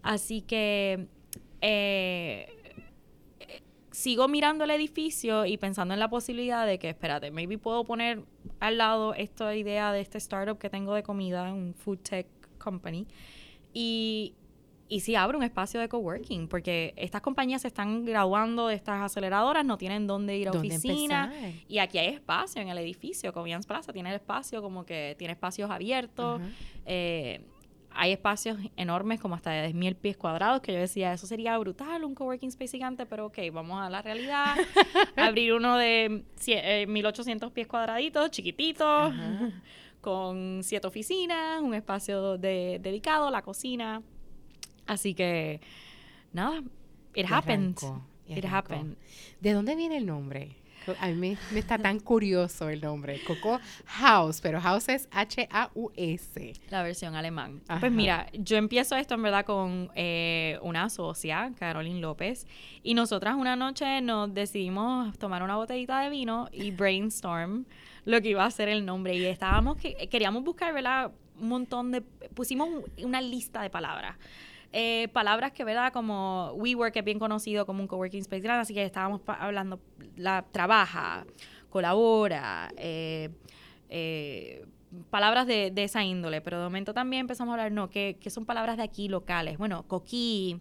Así 0.01 0.41
que 0.41 1.07
eh, 1.61 2.49
sigo 3.91 4.27
mirando 4.27 4.63
el 4.63 4.71
edificio 4.71 5.45
y 5.45 5.57
pensando 5.57 5.93
en 5.93 5.99
la 5.99 6.09
posibilidad 6.09 6.67
de 6.67 6.77
que, 6.77 6.89
espérate, 6.89 7.31
maybe 7.31 7.57
puedo 7.57 7.83
poner 7.83 8.23
al 8.59 8.77
lado 8.77 9.13
esta 9.13 9.55
idea 9.55 9.91
de 9.91 10.01
este 10.01 10.17
startup 10.17 10.57
que 10.57 10.69
tengo 10.69 10.93
de 10.93 11.03
comida, 11.03 11.51
un 11.51 11.73
food 11.73 11.99
tech 11.99 12.27
company, 12.57 13.07
y 13.73 14.33
y 14.89 15.01
si 15.01 15.15
abre 15.15 15.37
un 15.37 15.43
espacio 15.43 15.79
de 15.79 15.89
coworking, 15.89 16.47
porque 16.47 16.93
estas 16.95 17.21
compañías 17.21 17.61
se 17.61 17.67
están 17.67 18.05
graduando 18.05 18.67
de 18.67 18.75
estas 18.75 19.01
aceleradoras, 19.01 19.65
no 19.65 19.77
tienen 19.77 20.07
dónde 20.07 20.37
ir 20.37 20.47
a 20.47 20.51
oficina. 20.51 21.31
Y 21.67 21.79
aquí 21.79 21.97
hay 21.97 22.07
espacio 22.07 22.61
en 22.61 22.69
el 22.69 22.77
edificio, 22.77 23.33
Convenience 23.33 23.67
Plaza 23.67 23.91
tiene 23.91 24.09
el 24.09 24.15
espacio, 24.15 24.61
como 24.61 24.85
que 24.85 25.15
tiene 25.17 25.33
espacios 25.33 25.69
abiertos. 25.69 26.41
Eh, 26.85 27.41
hay 27.91 28.11
espacios 28.11 28.59
enormes, 28.75 29.19
como 29.19 29.35
hasta 29.35 29.49
de 29.49 29.73
10.000 29.73 29.95
pies 29.95 30.17
cuadrados, 30.17 30.61
que 30.61 30.71
yo 30.71 30.79
decía, 30.79 31.13
eso 31.13 31.25
sería 31.25 31.57
brutal, 31.57 32.03
un 32.03 32.13
coworking 32.13 32.49
space 32.49 32.77
gigante, 32.77 33.06
pero 33.07 33.25
ok, 33.25 33.39
vamos 33.51 33.81
a 33.81 33.89
la 33.89 34.01
realidad. 34.01 34.56
Abrir 35.15 35.53
uno 35.53 35.77
de 35.77 36.23
1.800 36.37 37.47
eh, 37.47 37.51
pies 37.51 37.67
cuadraditos, 37.67 38.29
chiquititos, 38.29 39.13
con 40.01 40.59
siete 40.63 40.85
oficinas, 40.87 41.59
un 41.61 41.73
espacio 41.73 42.37
de, 42.37 42.79
dedicado, 42.81 43.31
la 43.31 43.41
cocina 43.41 44.03
Así 44.87 45.13
que, 45.13 45.61
nada, 46.33 46.63
it 47.13 47.25
happened. 47.29 47.77
it 48.27 48.45
happened. 48.45 48.97
¿De 49.41 49.53
dónde 49.53 49.75
viene 49.75 49.97
el 49.97 50.06
nombre? 50.06 50.56
A 50.99 51.07
mí 51.07 51.15
me, 51.51 51.59
está 51.59 51.77
tan 51.77 51.99
curioso 51.99 52.69
el 52.69 52.81
nombre. 52.81 53.21
Coco 53.25 53.59
House, 53.85 54.39
pero 54.41 54.61
House 54.61 54.87
es 54.87 55.09
H-A-U-S. 55.11 56.53
La 56.69 56.81
versión 56.83 57.15
alemán. 57.15 57.61
Pues 57.79 57.91
mira, 57.91 58.27
yo 58.33 58.57
empiezo 58.57 58.95
esto 58.95 59.15
en 59.15 59.23
verdad 59.23 59.45
con 59.45 59.91
eh, 59.95 60.57
una 60.61 60.89
socia, 60.89 61.51
Caroline 61.59 61.99
López, 61.99 62.47
y 62.83 62.94
nosotras 62.94 63.35
una 63.35 63.56
noche 63.56 64.01
nos 64.01 64.33
decidimos 64.33 65.17
tomar 65.17 65.44
una 65.44 65.57
botellita 65.57 65.99
de 66.01 66.09
vino 66.09 66.47
y 66.51 66.71
brainstorm 66.71 67.65
lo 68.06 68.21
que 68.21 68.29
iba 68.29 68.45
a 68.45 68.51
ser 68.51 68.69
el 68.69 68.85
nombre. 68.85 69.15
Y 69.15 69.25
estábamos, 69.25 69.77
que, 69.77 70.07
queríamos 70.09 70.44
buscar, 70.44 70.73
¿verdad? 70.73 71.11
Un 71.39 71.49
montón 71.49 71.91
de, 71.91 72.01
pusimos 72.33 72.69
una 73.03 73.19
lista 73.19 73.61
de 73.61 73.69
palabras 73.69 74.15
eh, 74.74 75.07
palabras 75.14 75.54
que, 75.54 75.64
¿verdad? 75.64 75.94
Como 75.94 76.52
WeWork, 76.56 76.94
que 76.94 77.00
es 77.00 77.06
bien 77.06 77.19
conocido 77.19 77.66
como 77.66 77.81
un 77.81 77.88
coworking 77.88 78.21
space 78.21 78.42
grande, 78.42 78.62
así 78.62 78.74
que 78.74 78.83
estábamos 78.83 79.21
hablando, 79.26 79.80
la 80.16 80.45
trabaja, 80.52 81.26
colabora, 81.69 82.69
eh, 82.78 83.30
eh, 83.90 84.66
palabras 85.09 85.47
de, 85.47 85.71
esa 85.78 86.04
índole, 86.04 86.42
pero 86.42 86.57
de 86.57 86.64
momento 86.66 86.94
también 86.94 87.21
empezamos 87.21 87.52
a 87.52 87.56
hablar, 87.56 87.71
no, 87.71 87.90
que, 87.90 88.18
son 88.30 88.45
palabras 88.45 88.78
de 88.78 88.83
aquí 88.83 89.07
locales. 89.07 89.57
Bueno, 89.57 89.83
coquí, 89.88 90.59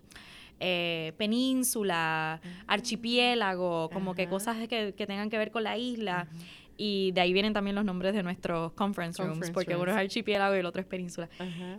península, 0.59 2.41
archipiélago, 2.67 3.91
como 3.91 4.15
que 4.15 4.29
cosas 4.29 4.69
que, 4.69 4.93
tengan 4.93 5.31
que 5.31 5.39
ver 5.39 5.51
con 5.51 5.65
la 5.65 5.77
isla. 5.77 6.29
Y 6.76 7.12
de 7.12 7.23
ahí 7.23 7.33
vienen 7.33 7.52
también 7.52 7.75
los 7.75 7.85
nombres 7.85 8.14
de 8.14 8.23
nuestros 8.23 8.73
conference 8.73 9.23
rooms, 9.23 9.50
porque 9.50 9.76
uno 9.76 9.90
es 9.90 9.97
archipiélago 9.97 10.54
y 10.56 10.59
el 10.59 10.66
otro 10.66 10.80
es 10.80 10.87
península. 10.87 11.28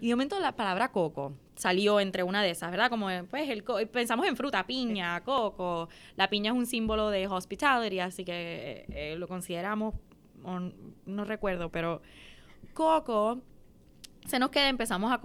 Y 0.02 0.08
de 0.08 0.14
momento 0.14 0.40
la 0.40 0.56
palabra 0.56 0.92
coco 0.92 1.34
salió 1.56 2.00
entre 2.00 2.24
una 2.24 2.42
de 2.42 2.52
esas, 2.52 2.72
¿verdad? 2.72 2.90
Como 2.90 3.08
pues 3.30 3.50
el 3.50 3.64
pensamos 3.64 4.28
en 4.28 4.36
fruta, 4.36 4.66
piña, 4.66 5.22
coco. 5.24 5.90
La 6.16 6.30
piña 6.30 6.52
es 6.52 6.58
un 6.58 6.66
símbolo 6.66 7.10
de 7.10 7.28
hospitality, 7.28 8.00
así 8.00 8.26
que 8.26 8.86
eh, 8.90 9.16
lo 9.18 9.28
consideramos, 9.28 9.96
no 11.06 11.26
recuerdo, 11.26 11.70
pero 11.70 12.02
coco 12.74 13.42
se 14.26 14.40
nos 14.40 14.50
queda, 14.50 14.70
empezamos 14.70 15.12
a 15.12 15.22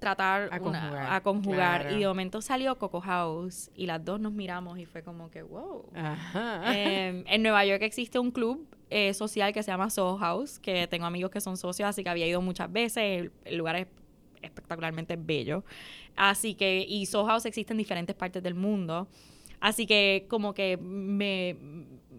tratar 0.00 0.48
a 0.52 1.20
conjugar, 1.22 1.92
y 1.92 2.00
de 2.00 2.08
momento 2.08 2.40
salió 2.40 2.76
Coco 2.78 3.00
House 3.00 3.70
y 3.74 3.86
las 3.86 4.04
dos 4.04 4.18
nos 4.18 4.32
miramos 4.32 4.78
y 4.78 4.86
fue 4.86 5.02
como 5.02 5.30
que 5.30 5.42
wow. 5.42 5.90
Em, 6.66 7.22
en 7.26 7.42
Nueva 7.42 7.64
York 7.64 7.82
existe 7.82 8.18
un 8.18 8.30
club 8.30 8.66
eh, 8.90 9.14
social 9.14 9.52
que 9.52 9.62
se 9.62 9.70
llama 9.70 9.88
Soho 9.88 10.18
House, 10.18 10.58
que 10.58 10.86
tengo 10.88 11.06
amigos 11.06 11.30
que 11.30 11.40
son 11.40 11.56
socios, 11.56 11.88
así 11.88 12.02
que 12.02 12.10
había 12.10 12.26
ido 12.26 12.42
muchas 12.42 12.70
veces. 12.70 13.30
El, 13.44 13.56
lugar 13.56 13.76
es 13.76 13.86
espectacularmente 14.42 15.16
bello. 15.16 15.64
Así 16.16 16.54
que, 16.54 16.84
y 16.88 17.06
Soho 17.06 17.26
House 17.26 17.46
existe 17.46 17.72
en 17.72 17.78
diferentes 17.78 18.16
partes 18.16 18.42
del 18.42 18.54
mundo. 18.54 19.08
Así 19.60 19.86
que 19.86 20.26
como 20.28 20.54
que 20.54 20.76
me, 20.76 21.56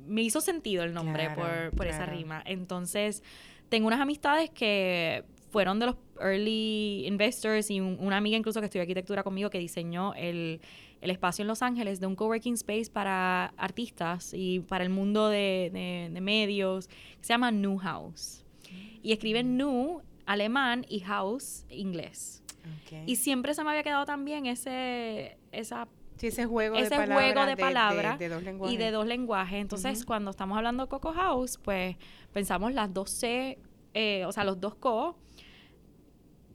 me 0.07 0.21
hizo 0.21 0.41
sentido 0.41 0.83
el 0.83 0.93
nombre 0.93 1.29
por, 1.31 1.75
por 1.75 1.87
esa 1.87 2.05
rima. 2.05 2.41
Entonces, 2.45 3.23
tengo 3.69 3.87
unas 3.87 3.99
amistades 3.99 4.49
que 4.49 5.25
fueron 5.51 5.79
de 5.79 5.87
los 5.87 5.95
early 6.19 7.05
investors 7.05 7.69
y 7.69 7.81
una 7.81 8.17
amiga 8.17 8.37
incluso 8.37 8.59
que 8.61 8.65
estudió 8.65 8.83
arquitectura 8.83 9.23
conmigo 9.23 9.49
que 9.49 9.59
diseñó 9.59 10.13
el, 10.13 10.61
el, 11.01 11.11
espacio 11.11 11.43
en 11.43 11.47
Los 11.47 11.61
Ángeles 11.61 11.99
de 11.99 12.07
un 12.07 12.15
coworking 12.15 12.53
space 12.53 12.89
para 12.91 13.47
artistas 13.57 14.33
y 14.33 14.59
para 14.61 14.83
el 14.83 14.89
mundo 14.89 15.29
de, 15.29 16.09
de, 16.11 16.21
medios, 16.21 16.89
se 17.21 17.33
llama 17.33 17.51
New 17.51 17.77
House. 17.77 18.43
Y 19.03 19.11
escriben 19.11 19.57
New 19.57 20.01
alemán 20.25 20.85
y 20.87 20.99
House 21.01 21.65
inglés. 21.69 22.43
Y 23.05 23.15
siempre 23.15 23.53
se 23.53 23.63
me 23.63 23.71
había 23.71 23.83
quedado 23.83 24.05
también 24.05 24.45
ese, 24.45 25.37
esa 25.51 25.87
ese 26.27 26.45
juego 26.45 26.75
de 26.77 27.57
palabras. 27.57 28.19
de, 28.19 28.29
dos 28.29 28.43
lenguajes. 28.43 28.75
Y 28.75 28.77
de 28.77 28.91
dos 28.91 29.07
lenguajes. 29.07 29.61
Entonces, 29.61 30.05
cuando 30.05 30.31
estamos 30.31 30.57
hablando 30.57 30.83
de 30.83 30.89
Coco 30.89 31.13
House, 31.13 31.59
pues 31.63 31.95
pensamos 32.31 32.73
las 32.73 32.93
dos 32.93 33.09
C, 33.09 33.57
eh, 33.93 34.25
o 34.25 34.31
sea, 34.31 34.43
los 34.43 34.59
dos 34.59 34.75
co 34.75 35.17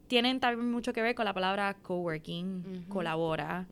tienen 0.07 0.39
también 0.39 0.71
mucho 0.71 0.93
que 0.93 1.01
ver 1.01 1.15
con 1.15 1.25
la 1.25 1.33
palabra 1.33 1.75
coworking, 1.75 2.85
colabora. 2.87 3.67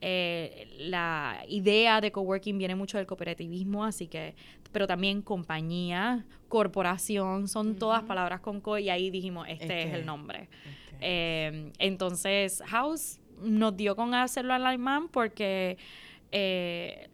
Eh, 0.00 0.68
la 0.78 1.42
idea 1.48 2.00
de 2.00 2.12
coworking 2.12 2.56
viene 2.56 2.74
mucho 2.74 2.98
del 2.98 3.06
cooperativismo, 3.06 3.84
así 3.84 4.06
que, 4.06 4.34
pero 4.72 4.86
también 4.86 5.22
compañía, 5.22 6.24
corporación, 6.48 7.48
son 7.48 7.76
todas 7.76 8.02
palabras 8.04 8.40
con 8.40 8.60
co 8.60 8.78
y 8.78 8.88
ahí 8.88 9.10
dijimos, 9.10 9.46
este, 9.48 9.88
es 9.88 9.94
el 9.94 10.06
nombre. 10.06 10.48
Eh, 11.00 11.72
entonces, 11.78 12.62
House 12.66 13.20
nos 13.42 13.76
dio 13.76 13.96
con 13.96 14.14
hacerlo 14.14 14.54
al 14.54 14.66
alemán 14.66 15.08
porque 15.08 15.78
eh, 16.32 17.09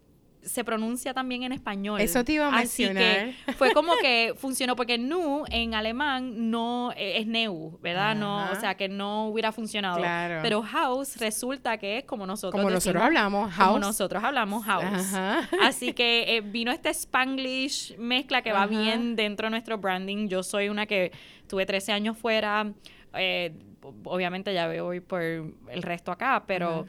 se 0.47 0.65
pronuncia 0.65 1.13
también 1.13 1.43
en 1.43 1.53
español. 1.53 2.01
Eso 2.01 2.25
te 2.25 2.33
iba 2.33 2.49
a 2.49 2.51
mencionar. 2.51 3.03
Así 3.03 3.35
que 3.45 3.53
fue 3.55 3.73
como 3.73 3.93
que 4.01 4.35
funcionó 4.39 4.77
porque 4.77 4.97
nu 4.97 5.45
en 5.51 5.75
alemán 5.75 6.51
no 6.51 6.93
eh, 6.97 7.19
es 7.19 7.27
neu, 7.27 7.79
¿verdad? 7.83 8.15
No, 8.15 8.51
o 8.51 8.55
sea, 8.55 8.77
que 8.77 8.89
no 8.89 9.27
hubiera 9.27 9.53
funcionado. 9.53 9.99
Claro. 9.99 10.41
Pero 10.43 10.63
house 10.63 11.17
resulta 11.19 11.77
que 11.79 11.99
es 11.99 12.05
como 12.05 12.27
nosotros 12.27 12.61
Como 12.61 12.71
nosotros 12.71 13.03
hablamos, 13.03 13.53
house. 13.53 13.69
Como 13.69 13.79
nosotros 13.81 14.23
hablamos 14.23 14.65
house. 14.65 15.15
Así 15.61 15.93
que 15.93 16.37
eh, 16.37 16.41
vino 16.41 16.71
este 16.71 16.91
spanglish 16.91 17.97
mezcla 17.99 18.43
que 18.43 18.53
va 18.53 18.67
bien 18.67 19.17
dentro 19.17 19.47
de 19.47 19.51
nuestro 19.51 19.79
branding. 19.79 20.29
Yo 20.29 20.43
soy 20.43 20.69
una 20.69 20.87
que 20.87 21.13
tuve 21.49 21.67
13 21.67 21.93
años 21.93 22.17
fuera, 22.17 22.73
eh, 23.15 23.53
obviamente 24.05 24.53
ya 24.53 24.67
veo 24.67 24.87
hoy 24.87 25.01
por 25.01 25.23
el 25.23 25.83
resto 25.83 26.13
acá, 26.13 26.45
pero 26.47 26.87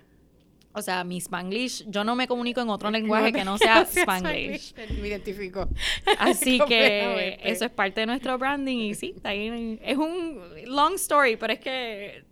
o 0.77 0.81
sea, 0.81 1.03
mi 1.03 1.17
Spanglish, 1.17 1.85
yo 1.87 2.03
no 2.03 2.15
me 2.15 2.27
comunico 2.27 2.61
en 2.61 2.69
otro 2.69 2.91
lenguaje 2.97 3.33
que 3.33 3.43
no 3.43 3.57
sea 3.57 3.81
Spanglish. 3.91 4.73
Me 5.01 5.07
identifico. 5.07 5.67
Así 6.19 6.59
que 6.67 7.39
eso 7.43 7.65
es 7.65 7.71
parte 7.71 8.01
de 8.01 8.05
nuestro 8.05 8.37
branding 8.37 8.77
y 8.77 8.95
sí, 8.95 9.15
es 9.23 9.97
un 9.97 10.39
long 10.65 10.95
story, 10.95 11.35
pero 11.35 11.53
es 11.53 11.59
que 11.59 12.23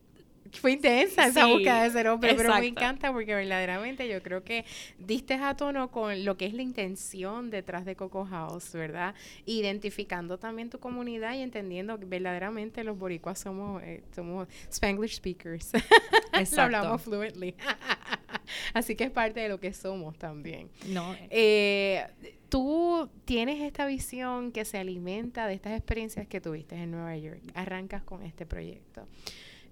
fue 0.52 0.74
intensa 0.74 1.28
esa 1.28 1.48
búsqueda 1.48 1.84
de 1.84 1.90
ser 1.90 2.08
hombre, 2.08 2.34
pero 2.36 2.54
me 2.56 2.68
encanta 2.68 3.12
porque 3.12 3.36
verdaderamente 3.36 4.08
yo 4.08 4.22
creo 4.22 4.44
que 4.44 4.66
diste 4.98 5.34
a 5.34 5.56
tono 5.56 5.92
con 5.92 6.24
lo 6.24 6.38
que 6.38 6.46
es 6.46 6.54
la 6.54 6.62
intención 6.62 7.50
detrás 7.50 7.84
de 7.86 7.96
Coco 7.96 8.26
House, 8.26 8.72
¿verdad? 8.74 9.16
Identificando 9.46 10.38
también 10.38 10.70
tu 10.70 10.80
comunidad 10.80 11.34
y 11.34 11.42
entendiendo 11.42 12.00
que 12.00 12.06
verdaderamente 12.06 12.84
los 12.84 12.98
boricuas 12.98 13.40
somos, 13.40 13.82
eh, 13.84 14.04
somos 14.16 14.48
Spanglish 14.70 15.16
speakers. 15.16 15.74
Exacto. 16.34 16.62
hablamos 16.62 17.02
fluently. 17.02 17.56
Así 18.74 18.96
que 18.96 19.06
es 19.06 19.12
parte 19.12 19.40
de 19.40 19.50
lo 19.50 19.60
que 19.60 19.74
somos 19.74 20.18
también. 20.18 20.70
No. 20.88 21.16
Eh, 21.30 22.06
tú 22.50 23.10
tienes 23.26 23.62
esta 23.62 23.86
visión 23.86 24.52
que 24.52 24.66
se 24.66 24.78
alimenta 24.78 25.48
de 25.48 25.54
estas 25.54 25.74
experiencias 25.74 26.28
que 26.28 26.42
tuviste 26.42 26.76
en 26.76 26.92
Nueva 26.92 27.18
York. 27.18 27.42
Arrancas 27.54 28.04
con 28.04 28.24
este 28.24 28.46
proyecto. 28.46 29.08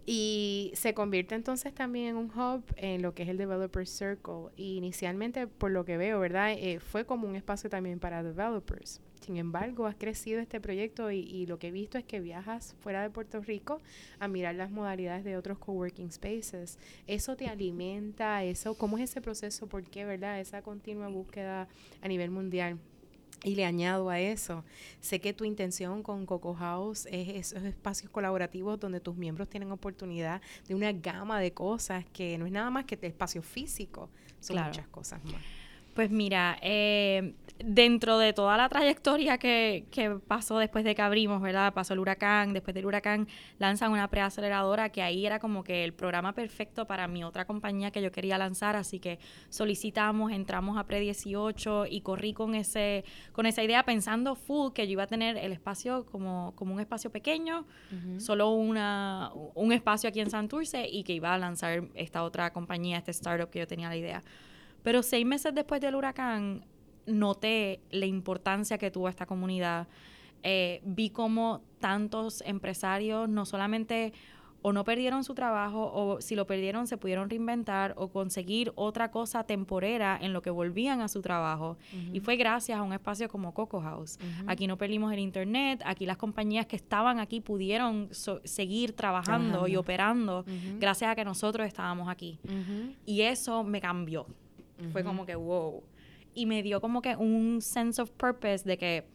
Y 0.06 0.72
se 0.76 0.94
convierte 0.94 1.36
entonces 1.36 1.74
también 1.74 2.08
en 2.08 2.16
un 2.18 2.32
hub 2.38 2.64
en 2.76 3.02
lo 3.02 3.14
que 3.14 3.24
es 3.24 3.30
el 3.30 3.38
Developer 3.38 3.88
Circle. 3.88 4.50
Y 4.58 4.76
inicialmente, 4.76 5.48
por 5.48 5.72
lo 5.72 5.86
que 5.86 5.98
veo, 5.98 6.20
¿verdad? 6.20 6.52
Eh, 6.52 6.80
fue 6.80 7.06
como 7.06 7.28
un 7.28 7.36
espacio 7.36 7.70
también 7.70 8.00
para 8.00 8.22
developers. 8.22 9.00
Sin 9.22 9.38
embargo, 9.38 9.88
has 9.88 9.96
crecido 9.96 10.42
este 10.42 10.60
proyecto 10.60 11.10
y, 11.10 11.20
y, 11.20 11.46
lo 11.46 11.58
que 11.58 11.70
he 11.70 11.72
visto 11.72 11.98
es 11.98 12.04
que 12.04 12.20
viajas 12.20 12.76
fuera 12.82 13.02
de 13.02 13.10
Puerto 13.10 13.40
Rico 13.40 13.80
a 14.20 14.28
mirar 14.28 14.56
las 14.56 14.70
modalidades 14.70 15.24
de 15.24 15.38
otros 15.38 15.58
coworking 15.60 16.12
spaces. 16.12 16.78
Eso 17.08 17.38
te 17.38 17.48
alimenta, 17.48 18.44
eso, 18.44 18.78
¿cómo 18.78 18.98
es 18.98 19.10
ese 19.10 19.22
proceso? 19.22 19.68
¿Por 19.68 19.84
qué, 19.84 20.04
verdad? 20.04 20.42
Esa 20.42 20.62
continua 20.62 21.08
búsqueda 21.08 21.70
a 22.02 22.08
nivel 22.10 22.32
mundial. 22.32 22.78
Y 23.44 23.56
le 23.56 23.66
añado 23.66 24.10
a 24.10 24.20
eso, 24.20 24.64
sé 25.02 25.20
que 25.20 25.34
tu 25.34 25.44
intención 25.44 26.02
con 26.02 26.26
Coco 26.26 26.54
House 26.54 27.08
es 27.12 27.52
esos 27.52 27.64
espacios 27.64 28.10
colaborativos 28.10 28.80
donde 28.80 29.02
tus 29.02 29.16
miembros 29.16 29.50
tienen 29.50 29.72
oportunidad 29.72 30.42
de 30.68 30.76
una 30.76 30.94
gama 30.94 31.40
de 31.40 31.52
cosas 31.52 32.06
que 32.14 32.38
no 32.38 32.46
es 32.46 32.52
nada 32.52 32.70
más 32.70 32.86
que 32.86 32.96
el 32.96 33.04
espacio 33.06 33.42
físico, 33.42 34.10
son 34.40 34.64
muchas 34.64 34.88
cosas 34.88 35.24
más. 35.26 35.42
Pues 35.94 36.10
mira, 36.10 36.58
eh, 36.62 37.34
dentro 37.60 38.18
de 38.18 38.34
toda 38.34 38.58
la 38.58 38.68
trayectoria 38.68 39.38
que, 39.38 39.86
que, 39.92 40.10
pasó 40.12 40.58
después 40.58 40.84
de 40.84 40.96
que 40.96 41.02
abrimos, 41.02 41.42
¿verdad? 41.42 41.74
Pasó 41.74 41.94
el 41.94 42.00
huracán, 42.00 42.54
después 42.54 42.74
del 42.74 42.86
huracán 42.86 43.28
lanzan 43.60 43.92
una 43.92 44.10
preaceleradora 44.10 44.90
que 44.90 45.02
ahí 45.02 45.26
era 45.26 45.40
como 45.40 45.64
que 45.64 45.84
el 45.84 45.94
programa 45.94 46.34
perfecto 46.34 46.86
para 46.86 47.08
mi 47.08 47.24
otra 47.24 47.46
compañía 47.46 47.92
que 47.92 48.02
yo 48.02 48.12
quería 48.12 48.38
lanzar, 48.38 48.76
así 48.76 49.00
que 49.00 49.20
solicitamos, 49.50 50.32
entramos 50.32 50.78
a 50.78 50.86
Pre18 50.86 51.88
y 51.90 52.02
corrí 52.02 52.34
con 52.34 52.56
ese 52.56 53.06
con 53.32 53.46
esa 53.46 53.64
idea 53.64 53.84
pensando 53.84 54.36
full 54.36 54.74
que 54.74 54.86
yo 54.88 54.94
iba 54.94 55.04
a 55.04 55.08
tener 55.08 55.38
el 55.38 55.52
espacio 55.52 56.06
como, 56.06 56.54
como 56.56 56.74
un 56.74 56.80
espacio 56.80 57.12
pequeño, 57.12 57.66
solo 58.18 58.50
una, 58.52 59.32
un 59.56 59.72
espacio 59.72 60.10
aquí 60.10 60.20
en 60.20 60.30
Santurce 60.30 60.88
y 60.90 61.04
que 61.04 61.14
iba 61.14 61.34
a 61.34 61.38
lanzar 61.38 61.84
esta 61.94 62.24
otra 62.24 62.52
compañía, 62.52 62.98
este 62.98 63.12
startup 63.12 63.50
que 63.50 63.60
yo 63.60 63.68
tenía 63.68 63.90
la 63.90 63.96
idea. 63.96 64.24
Pero 64.84 65.02
seis 65.02 65.26
meses 65.26 65.56
después 65.56 65.80
del 65.80 65.96
huracán, 65.96 66.66
noté 67.06 67.82
la 67.92 68.06
importancia 68.06 68.78
que 68.78 68.92
tuvo 68.92 69.10
esta 69.10 69.26
comunidad. 69.26 69.88
Eh, 70.44 70.82
vi 70.84 71.10
cómo 71.10 71.62
tantos 71.80 72.42
empresarios 72.46 73.30
no 73.30 73.46
solamente 73.46 74.14
o 74.64 74.72
no 74.72 74.86
perdieron 74.86 75.24
su 75.24 75.36
trabajo 75.36 75.92
o 75.94 76.22
si 76.22 76.36
lo 76.36 76.48
perdieron 76.48 76.88
se 76.88 76.98
pudieron 76.98 77.30
reinventar 77.30 77.94
o 77.98 78.08
conseguir 78.08 78.72
otra 78.76 79.12
cosa 79.12 79.44
temporera 79.44 80.18
en 80.20 80.32
lo 80.32 80.42
que 80.42 80.50
volvían 80.50 81.02
a 81.02 81.10
su 81.10 81.22
trabajo. 81.22 81.78
Y 82.14 82.22
fue 82.22 82.38
gracias 82.38 82.80
a 82.80 82.82
un 82.82 82.94
espacio 82.94 83.28
como 83.28 83.54
Coco 83.54 83.82
House. 83.82 84.18
Aquí 84.48 84.66
no 84.66 84.78
perdimos 84.78 85.12
el 85.12 85.20
internet, 85.20 85.82
aquí 85.86 86.06
las 86.06 86.18
compañías 86.18 86.66
que 86.66 86.78
estaban 86.78 87.20
aquí 87.20 87.42
pudieron 87.42 88.10
seguir 88.12 88.94
trabajando 88.94 89.68
y 89.68 89.76
operando 89.76 90.46
gracias 90.80 91.12
a 91.12 91.16
que 91.16 91.26
nosotros 91.26 91.68
estábamos 91.68 92.08
aquí. 92.08 92.40
Y 93.06 93.22
eso 93.22 93.64
me 93.64 93.82
cambió. 93.82 94.26
Fue 94.92 95.04
como 95.04 95.26
que, 95.26 95.36
wow. 95.36 95.84
Y 96.34 96.46
me 96.46 96.64
dio 96.64 96.82
como 96.82 97.02
que 97.02 97.16
un 97.16 97.62
sense 97.62 98.02
of 98.02 98.12
purpose 98.12 98.64
de 98.64 98.78
que, 98.78 99.06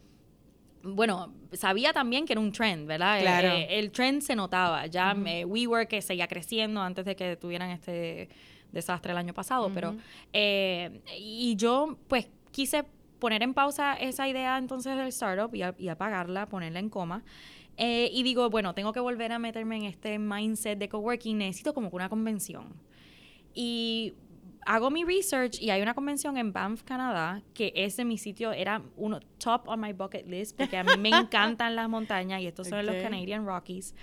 bueno, 0.83 1.33
sabía 1.53 1.91
también 1.93 2.25
que 2.25 2.33
era 2.33 2.39
un 2.39 2.51
trend, 2.51 2.87
¿verdad? 2.87 3.19
Claro. 3.19 3.49
Eh, 3.49 3.79
el 3.79 3.91
trend 3.91 4.21
se 4.21 4.35
notaba. 4.35 4.87
Ya 4.87 5.13
WeWork 5.13 5.89
que 5.89 6.01
seguía 6.01 6.27
creciendo 6.27 6.81
antes 6.81 7.05
de 7.05 7.15
que 7.15 7.35
tuvieran 7.35 7.69
este 7.71 8.29
desastre 8.71 9.11
el 9.11 9.17
año 9.17 9.33
pasado, 9.33 9.71
pero... 9.73 9.95
Eh, 10.31 11.01
y 11.17 11.55
yo, 11.55 11.97
pues, 12.07 12.29
quise 12.51 12.85
poner 13.19 13.43
en 13.43 13.53
pausa 13.53 13.95
esa 13.95 14.27
idea 14.27 14.57
entonces 14.57 14.95
del 14.95 15.07
startup 15.07 15.53
y, 15.53 15.63
y 15.77 15.89
apagarla, 15.89 16.45
ponerla 16.47 16.79
en 16.79 16.89
coma. 16.89 17.23
Eh, 17.81 18.09
y 18.11 18.23
digo, 18.23 18.49
bueno, 18.49 18.73
tengo 18.75 18.91
que 18.91 18.99
volver 18.99 19.31
a 19.31 19.39
meterme 19.39 19.77
en 19.77 19.83
este 19.83 20.19
mindset 20.19 20.77
de 20.77 20.89
coworking, 20.89 21.37
necesito 21.37 21.73
como 21.73 21.89
una 21.89 22.09
convención. 22.09 22.73
Y 23.53 24.15
hago 24.69 24.91
mi 24.91 25.03
research 25.03 25.59
y 25.59 25.71
hay 25.71 25.81
una 25.81 25.95
convención 25.95 26.37
en 26.37 26.53
Banff, 26.53 26.83
Canadá, 26.83 27.41
que 27.55 27.73
ese 27.75 28.05
mi 28.05 28.19
sitio, 28.19 28.51
era 28.51 28.83
uno 28.97 29.19
top 29.39 29.67
on 29.67 29.81
my 29.81 29.93
bucket 29.93 30.27
list, 30.27 30.55
porque 30.55 30.77
a 30.77 30.83
mí 30.83 30.91
me 30.99 31.09
encantan 31.17 31.75
las 31.75 31.89
montañas 31.89 32.39
y 32.41 32.45
estos 32.45 32.67
son 32.67 32.85
los 32.85 32.95
Canadian 32.97 33.47
Rockies. 33.47 33.95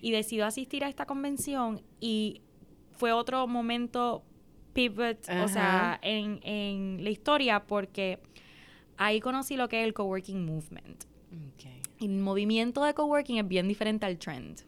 Y 0.00 0.12
decido 0.12 0.46
asistir 0.46 0.84
a 0.84 0.88
esta 0.88 1.06
convención 1.06 1.82
y 2.00 2.40
fue 2.92 3.12
otro 3.12 3.48
momento 3.48 4.22
pivot, 4.74 5.28
o 5.42 5.48
sea, 5.48 5.98
en, 6.02 6.38
en, 6.44 7.02
la 7.02 7.10
historia, 7.10 7.64
porque 7.64 8.20
ahí 8.98 9.18
conocí 9.20 9.56
lo 9.56 9.68
que 9.68 9.80
es 9.80 9.86
el 9.88 9.92
coworking 9.92 10.46
movement. 10.46 11.02
Y 11.98 12.04
el 12.04 12.18
movimiento 12.18 12.84
de 12.84 12.94
coworking 12.94 13.38
es 13.38 13.48
bien 13.48 13.66
diferente 13.66 14.06
al 14.06 14.18
trend. 14.18 14.60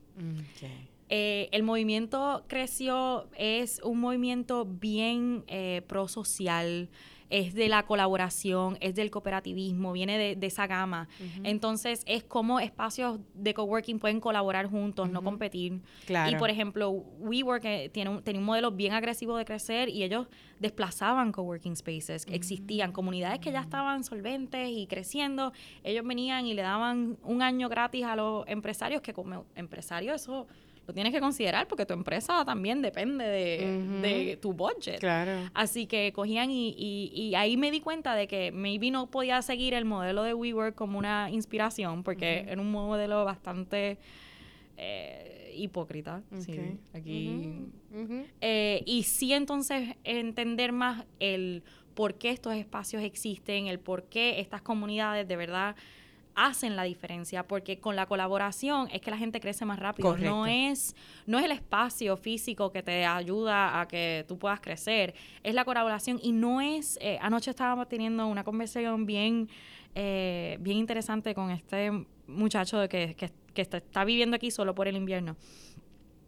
Eh, 1.11 1.49
el 1.53 1.63
movimiento 1.63 2.45
creció, 2.49 3.29
es 3.37 3.81
un 3.83 4.01
movimiento 4.01 4.67
bien 4.67 5.45
eh, 5.47 5.83
prosocial. 5.87 6.89
es 7.31 7.53
de 7.53 7.69
la 7.69 7.85
colaboración, 7.85 8.79
es 8.81 8.95
del 8.95 9.11
cooperativismo, 9.11 9.93
viene 9.93 10.35
de, 10.35 10.47
esa 10.47 10.67
gama. 10.67 11.09
Entonces, 11.43 12.03
es 12.07 12.25
como 12.25 12.59
espacios 12.59 13.21
de 13.35 13.53
coworking 13.53 13.99
pueden 13.99 14.19
colaborar 14.19 14.65
juntos, 14.65 15.11
no 15.11 15.23
competir. 15.23 15.83
Y, 16.09 16.37
por 16.37 16.49
ejemplo, 16.49 16.91
WeWork 16.91 17.65
eh, 17.67 17.91
tiene 17.93 18.09
un, 18.09 18.23
tenía 18.23 18.41
un 18.41 18.47
modelo 18.47 18.71
bien 18.71 18.95
agresivo 18.95 19.37
de 19.37 19.45
crecer 19.45 19.91
y 19.91 20.05
ellos 20.05 20.27
desplazaban 20.59 21.31
coworking 21.31 21.77
spaces. 21.77 22.25
Existían 22.31 22.93
comunidades 22.93 23.41
que 23.41 23.53
ya 23.53 23.61
estaban 23.61 24.05
solventes 24.05 24.71
y 24.71 24.87
creciendo. 24.87 25.53
Ellos 25.85 26.07
venían 26.07 26.47
y 26.47 26.55
le 26.55 26.63
daban 26.63 27.19
un 27.25 27.43
año 27.43 27.69
gratis 27.69 28.05
a 28.05 28.17
los 28.17 28.49
empresarios, 28.49 29.03
que 29.03 29.13
como 29.13 29.45
empresario 29.55 30.15
eso 30.15 30.47
lo 30.89 30.95
tienes 30.95 31.13
que 31.13 31.21
considerar 31.21 31.69
porque 31.69 31.85
tu 31.85 31.93
empresa 31.93 32.47
también 32.47 32.81
depende 32.81 33.25
de, 33.27 34.39
tu 34.41 34.55
budget. 34.55 34.99
Claro. 34.99 35.51
Así 35.53 35.87
que 35.87 36.13
cogían 36.15 36.51
y, 36.51 36.71
y, 36.79 37.35
ahí 37.35 37.59
me 37.59 37.71
di 37.71 37.83
cuenta 37.83 38.15
de 38.15 38.27
que 38.27 38.53
maybe 38.53 38.91
no 38.91 39.07
podía 39.07 39.43
seguir 39.43 39.75
el 39.75 39.85
modelo 39.85 40.23
de 40.23 40.33
WeWork 40.33 40.75
como 40.75 40.99
una 40.99 41.29
inspiración 41.31 42.03
porque 42.03 42.47
era 42.49 42.59
un 42.59 42.73
modelo 42.73 43.27
bastante 43.27 43.99
eh, 44.79 45.53
hipócrita. 45.59 46.23
Sí, 46.39 46.59
aquí. 46.95 47.67
Eh, 48.41 48.83
y 48.87 49.03
sí 49.03 49.35
entonces 49.35 49.95
entender 50.05 50.73
más 50.73 51.05
el 51.21 51.63
por 51.93 52.15
qué 52.15 52.31
estos 52.31 52.55
espacios 52.55 53.03
existen, 53.03 53.67
el 53.67 53.79
por 53.79 54.05
qué 54.05 54.41
estas 54.41 54.63
comunidades 54.63 55.29
de 55.29 55.37
verdad 55.37 55.77
hacen 56.39 56.77
la 56.77 56.85
diferencia, 56.85 57.43
porque 57.43 57.81
con 57.81 57.97
la 57.97 58.07
colaboración 58.07 58.89
es 58.93 59.01
que 59.01 59.11
la 59.11 59.19
gente 59.19 59.41
crece 59.41 59.65
más 59.65 59.79
rápido. 59.79 60.17
No 60.17 60.47
es, 60.47 60.95
no 61.27 61.39
es 61.41 61.45
el 61.45 61.51
espacio 61.51 62.17
físico 62.17 62.71
que 62.71 62.81
te 62.81 63.05
ayuda 63.05 63.81
a 63.81 63.89
que 63.89 64.25
tú 64.29 64.39
puedas 64.39 64.61
crecer, 64.61 65.15
es 65.43 65.55
la 65.55 65.65
colaboración 65.65 66.21
y 66.23 66.31
no 66.31 66.61
es, 66.61 66.97
eh, 67.01 67.19
anoche 67.21 67.51
estábamos 67.51 67.89
teniendo 67.89 68.27
una 68.29 68.45
conversación 68.45 69.05
bien, 69.05 69.49
eh, 69.97 70.59
bien 70.61 70.79
interesante 70.79 71.35
con 71.35 71.51
este 71.51 72.07
muchacho 72.29 72.79
de 72.79 72.89
que, 72.89 73.17
que, 73.17 73.33
que 73.53 73.63
está 73.63 74.05
viviendo 74.05 74.37
aquí 74.37 74.53
solo 74.53 74.77
por 74.77 74.87
el 74.87 74.97
invierno. 74.97 75.37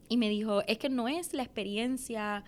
Y 0.09 0.17
me 0.17 0.29
dijo, 0.29 0.63
es 0.67 0.79
que 0.79 0.89
no 0.89 1.07
es 1.07 1.33
la 1.35 1.45
experiencia 1.45 2.43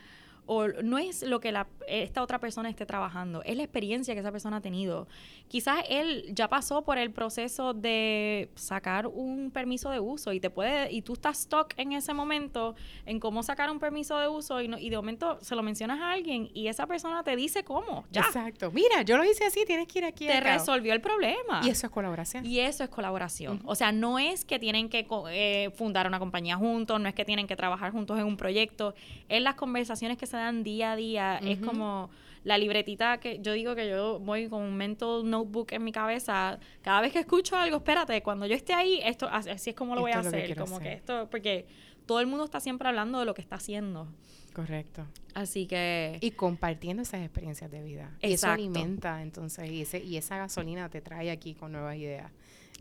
o 0.46 0.68
no 0.68 0.98
es 0.98 1.22
lo 1.22 1.40
que 1.40 1.52
la, 1.52 1.66
esta 1.86 2.22
otra 2.22 2.38
persona 2.38 2.68
esté 2.68 2.86
trabajando, 2.86 3.42
es 3.44 3.56
la 3.56 3.62
experiencia 3.62 4.14
que 4.14 4.20
esa 4.20 4.32
persona 4.32 4.58
ha 4.58 4.60
tenido. 4.60 5.06
Quizás 5.48 5.84
él 5.88 6.24
ya 6.30 6.48
pasó 6.48 6.82
por 6.82 6.98
el 6.98 7.10
proceso 7.10 7.74
de 7.74 8.48
sacar 8.54 9.06
un 9.06 9.50
permiso 9.50 9.90
de 9.90 10.00
uso 10.00 10.32
y 10.32 10.40
te 10.40 10.50
puede 10.50 10.90
y 10.92 11.02
tú 11.02 11.12
estás 11.12 11.38
stuck 11.38 11.74
en 11.76 11.92
ese 11.92 12.14
momento 12.14 12.74
en 13.06 13.20
cómo 13.20 13.42
sacar 13.42 13.70
un 13.70 13.78
permiso 13.78 14.18
de 14.18 14.28
uso 14.28 14.60
y, 14.60 14.70
y 14.78 14.90
de 14.90 14.96
momento 14.96 15.38
se 15.42 15.54
lo 15.54 15.62
mencionas 15.62 16.00
a 16.00 16.12
alguien 16.12 16.50
y 16.54 16.68
esa 16.68 16.86
persona 16.86 17.22
te 17.22 17.36
dice 17.36 17.64
cómo. 17.64 18.04
Ya. 18.10 18.22
Exacto. 18.22 18.70
Mira, 18.70 19.02
yo 19.02 19.16
lo 19.16 19.24
hice 19.24 19.44
así, 19.44 19.64
tienes 19.66 19.86
que 19.88 20.00
ir 20.00 20.04
aquí. 20.04 20.26
Te 20.26 20.40
resolvió 20.40 20.92
el 20.92 21.00
problema. 21.00 21.60
Y 21.64 21.70
eso 21.70 21.86
es 21.86 21.92
colaboración. 21.92 22.44
Y 22.46 22.60
eso 22.60 22.84
es 22.84 22.90
colaboración. 22.90 23.60
O 23.64 23.74
sea, 23.74 23.92
no 23.92 24.18
es 24.18 24.44
que 24.44 24.58
tienen 24.58 24.88
que 24.88 25.06
eh, 25.30 25.70
fundar 25.74 26.06
una 26.06 26.18
compañía 26.18 26.56
juntos, 26.56 27.00
no 27.00 27.08
es 27.08 27.14
que 27.14 27.24
tienen 27.24 27.46
que 27.46 27.56
trabajar 27.56 27.92
juntos 27.92 28.18
en 28.18 28.24
un 28.24 28.36
proyecto, 28.36 28.94
es 29.28 29.42
las 29.42 29.54
conversaciones 29.54 30.18
que 30.18 30.26
se 30.26 30.31
dan 30.36 30.62
día 30.62 30.92
a 30.92 30.96
día. 30.96 31.38
Es 31.38 31.58
como 31.58 32.10
la 32.44 32.58
libretita 32.58 33.18
que 33.18 33.38
yo 33.40 33.52
digo 33.52 33.74
que 33.74 33.88
yo 33.88 34.18
voy 34.18 34.48
con 34.48 34.62
un 34.62 34.76
mental 34.76 35.28
notebook 35.28 35.72
en 35.72 35.84
mi 35.84 35.92
cabeza. 35.92 36.58
Cada 36.82 37.00
vez 37.00 37.12
que 37.12 37.20
escucho 37.20 37.56
algo, 37.56 37.76
espérate, 37.76 38.22
cuando 38.22 38.46
yo 38.46 38.54
esté 38.54 38.72
ahí, 38.72 39.00
esto 39.04 39.28
así 39.30 39.70
es 39.70 39.76
como 39.76 39.94
lo 39.94 40.02
voy 40.02 40.12
a 40.12 40.20
hacer. 40.20 40.56
Como 40.56 40.80
que 40.80 40.92
esto, 40.92 41.28
porque 41.30 41.66
todo 42.06 42.20
el 42.20 42.26
mundo 42.26 42.44
está 42.44 42.60
siempre 42.60 42.88
hablando 42.88 43.18
de 43.20 43.24
lo 43.24 43.34
que 43.34 43.42
está 43.42 43.56
haciendo. 43.56 44.08
Correcto. 44.52 45.06
Así 45.34 45.66
que... 45.66 46.18
Y 46.20 46.32
compartiendo 46.32 47.02
esas 47.02 47.22
experiencias 47.22 47.70
de 47.70 47.82
vida. 47.82 48.10
Y 48.20 48.32
eso 48.34 48.48
alimenta, 48.48 49.22
entonces, 49.22 49.70
y, 49.70 49.82
ese, 49.82 50.02
y 50.02 50.18
esa 50.18 50.36
gasolina 50.36 50.90
te 50.90 51.00
trae 51.00 51.30
aquí 51.30 51.54
con 51.54 51.72
nuevas 51.72 51.96
ideas. 51.96 52.30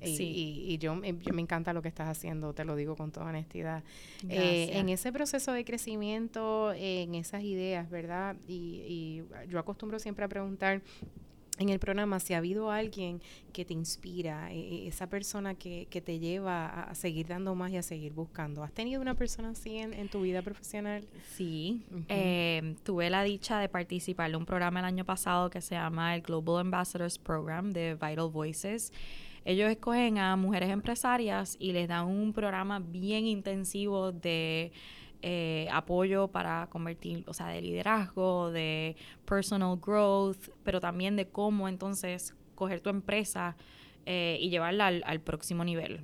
Y, 0.04 0.78
yo, 0.80 0.96
me 0.96 1.42
encanta 1.42 1.74
lo 1.74 1.82
que 1.82 1.88
estás 1.88 2.08
haciendo, 2.10 2.54
te 2.54 2.66
lo 2.66 2.76
digo 2.76 2.96
con 2.96 3.12
toda 3.12 3.28
honestidad. 3.28 3.84
Eh, 4.30 4.72
en 4.74 4.90
ese 4.90 5.12
proceso 5.12 5.54
de 5.54 5.64
crecimiento, 5.64 6.74
en 6.74 7.16
esas 7.16 7.44
ideas, 7.44 7.90
¿verdad? 7.90 8.36
Y, 8.48 9.24
yo 9.50 9.60
acostumbro 9.60 10.00
siempre 10.00 10.26
a 10.26 10.28
preguntar 10.28 10.82
en 11.60 11.70
el 11.70 11.80
programa 11.80 12.20
si 12.20 12.34
ha 12.34 12.38
habido 12.38 12.72
alguien 12.72 13.22
que 13.54 13.66
te 13.66 13.74
inspira, 13.74 14.52
e, 14.52 14.58
e, 14.58 14.88
esa 14.88 15.08
persona 15.08 15.54
que, 15.54 15.86
te 15.86 16.18
lleva 16.18 16.68
a, 16.68 16.96
seguir 16.96 17.28
dando 17.28 17.54
más 17.54 17.72
y 17.72 17.78
a 17.78 17.84
seguir 17.84 18.14
buscando. 18.14 18.64
¿Has 18.64 18.72
tenido 18.72 19.02
una 19.02 19.14
persona 19.14 19.50
así 19.50 19.78
en, 19.78 20.10
tu 20.10 20.22
vida 20.22 20.42
profesional? 20.42 21.04
Sí, 21.36 21.84
eh, 22.10 22.76
tuve 22.84 23.10
la 23.10 23.24
dicha 23.24 23.60
de 23.60 23.70
participar 23.70 24.30
en 24.32 24.38
un 24.38 24.46
programa 24.46 24.80
el 24.80 24.86
año 24.86 25.06
pasado 25.06 25.50
que 25.50 25.62
se 25.62 25.76
llama 25.76 26.16
el 26.16 26.22
Global 26.22 26.62
Ambassadors 26.62 27.20
Program 27.20 27.72
de 27.72 27.94
Vital 27.94 28.30
Voices. 28.32 28.92
Ellos 29.43 29.69
escogen 29.69 30.17
a 30.17 30.36
mujeres 30.36 30.69
empresarias 30.69 31.58
y 31.60 31.71
les 31.71 31.88
dan 31.88 32.06
un 32.08 32.34
programa 32.34 32.80
bien 32.80 33.25
intensivo 33.25 34.12
de 34.12 34.71
eh, 35.23 35.67
apoyo 35.71 36.27
para 36.30 36.67
convertir, 36.67 37.23
o 37.27 37.34
sea, 37.34 37.47
de 37.47 37.62
liderazgo, 37.62 38.51
de 38.51 38.95
personal 39.25 39.77
growth, 39.80 40.49
pero 40.63 40.80
también 40.80 41.15
de 41.15 41.27
cómo 41.27 41.67
entonces 41.67 42.36
coger 42.56 42.82
tu 42.82 42.89
empresa 42.89 43.56
eh, 44.08 44.38
y 44.39 44.49
llevarla 44.49 44.88
al, 44.88 45.21
próximo 45.21 45.63
nivel. 45.63 46.01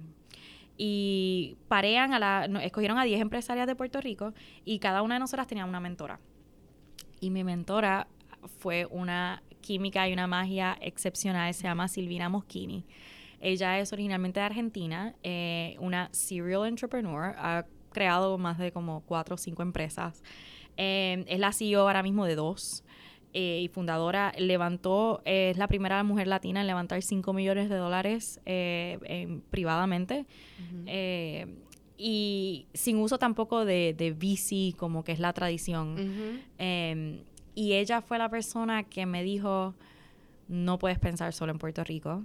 Y 0.78 1.58
parean 1.68 2.14
a 2.14 2.20
la, 2.20 2.46
escogieron 2.64 3.00
a 3.00 3.04
10 3.04 3.22
empresarias 3.22 3.66
de 3.66 3.76
Puerto 3.76 4.02
Rico 4.02 4.34
y 4.64 4.78
cada 4.78 5.02
una 5.02 5.16
de 5.16 5.20
nosotras 5.20 5.48
tenía 5.48 5.66
una 5.66 5.80
mentora. 5.80 6.20
Y 7.20 7.32
mi 7.32 7.44
mentora 7.44 8.08
fue 8.60 8.86
una 8.86 9.42
química 9.62 10.08
y 10.08 10.14
una 10.14 10.28
magia 10.28 10.78
excepcional, 10.80 11.52
se 11.56 11.64
llama 11.64 11.88
Silvina 11.88 12.30
Moschini. 12.30 12.86
Ella 13.40 13.80
es 13.80 13.94
originalmente 13.94 14.40
de 14.40 14.46
Argentina, 14.46 15.16
eh, 15.24 15.76
una 15.80 16.10
serial 16.12 16.66
entrepreneur, 16.66 17.36
ha 17.38 17.66
creado 17.92 18.38
más 18.38 18.58
de 18.58 18.72
como 18.72 19.02
cuatro 19.02 19.36
o 19.36 19.38
cinco 19.38 19.62
empresas. 19.62 20.24
Eh, 20.76 21.24
es 21.28 21.40
la 21.40 21.52
CEO 21.52 21.82
ahora 21.82 22.04
mismo 22.04 22.26
de 22.26 22.36
dos. 22.36 22.84
Eh, 23.34 23.62
y 23.62 23.68
fundadora, 23.68 24.34
levantó, 24.40 25.22
es 25.26 25.58
la 25.58 25.68
primera 25.68 26.02
mujer 26.04 26.28
latina 26.28 26.62
en 26.62 26.68
levantar 26.68 27.04
5 27.04 27.34
millones 27.34 27.70
de 27.70 27.76
dólares 27.76 28.40
privadamente. 29.52 30.26
y 32.00 32.68
sin 32.74 32.98
uso 32.98 33.20
tampoco 33.20 33.66
de, 33.66 33.94
de 33.96 34.12
VC, 34.12 34.76
como 34.76 35.04
que 35.04 35.12
es 35.12 35.20
la 35.20 35.34
tradición. 35.34 36.42
y 37.54 37.74
ella 37.74 38.02
fue 38.02 38.18
la 38.18 38.30
persona 38.30 38.84
que 38.84 39.06
me 39.06 39.24
dijo, 39.24 39.76
no 40.48 40.80
puedes 40.80 40.98
pensar 40.98 41.34
solo 41.34 41.52
en 41.52 41.60
Puerto 41.60 41.84
Rico, 41.84 42.24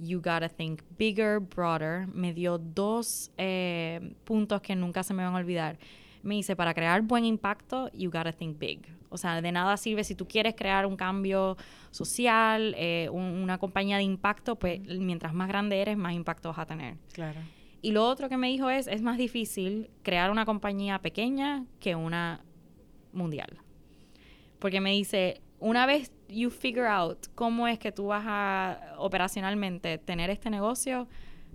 You 0.00 0.18
Gotta 0.18 0.48
Think 0.48 0.82
Bigger, 0.98 1.40
Broader, 1.40 2.06
me 2.08 2.32
dio 2.32 2.58
dos 2.58 3.30
eh, 3.36 4.14
puntos 4.24 4.60
que 4.62 4.74
nunca 4.74 5.02
se 5.02 5.14
me 5.14 5.22
van 5.22 5.34
a 5.34 5.38
olvidar. 5.38 5.78
Me 6.22 6.34
dice, 6.34 6.56
para 6.56 6.74
crear 6.74 7.02
buen 7.02 7.24
impacto, 7.24 7.90
you 7.92 8.10
gotta 8.10 8.32
think 8.32 8.58
big. 8.58 8.80
O 9.08 9.16
sea, 9.16 9.40
de 9.40 9.52
nada 9.52 9.76
sirve 9.76 10.04
si 10.04 10.14
tú 10.14 10.26
quieres 10.26 10.54
crear 10.54 10.86
un 10.86 10.96
cambio 10.96 11.56
social, 11.90 12.74
eh, 12.76 13.08
una 13.10 13.58
compañía 13.58 13.96
de 13.96 14.04
impacto, 14.04 14.56
pues 14.56 14.80
mientras 14.80 15.34
más 15.34 15.48
grande 15.48 15.80
eres, 15.80 15.96
más 15.96 16.12
impacto 16.14 16.50
vas 16.50 16.58
a 16.58 16.66
tener. 16.66 16.96
Claro. 17.12 17.40
Y 17.82 17.92
lo 17.92 18.06
otro 18.06 18.28
que 18.28 18.36
me 18.36 18.48
dijo 18.48 18.70
es, 18.70 18.86
es 18.86 19.02
más 19.02 19.16
difícil 19.16 19.90
crear 20.02 20.30
una 20.30 20.44
compañía 20.44 20.98
pequeña 21.00 21.64
que 21.80 21.96
una 21.96 22.44
mundial. 23.12 23.58
Porque 24.58 24.80
me 24.80 24.92
dice, 24.92 25.40
una 25.60 25.86
vez 25.86 26.10
you 26.28 26.50
figure 26.50 26.86
out 26.86 27.26
cómo 27.34 27.68
es 27.68 27.78
que 27.78 27.92
tú 27.92 28.06
vas 28.06 28.24
a 28.26 28.94
operacionalmente 28.98 29.98
tener 29.98 30.30
este 30.30 30.50
negocio, 30.50 31.06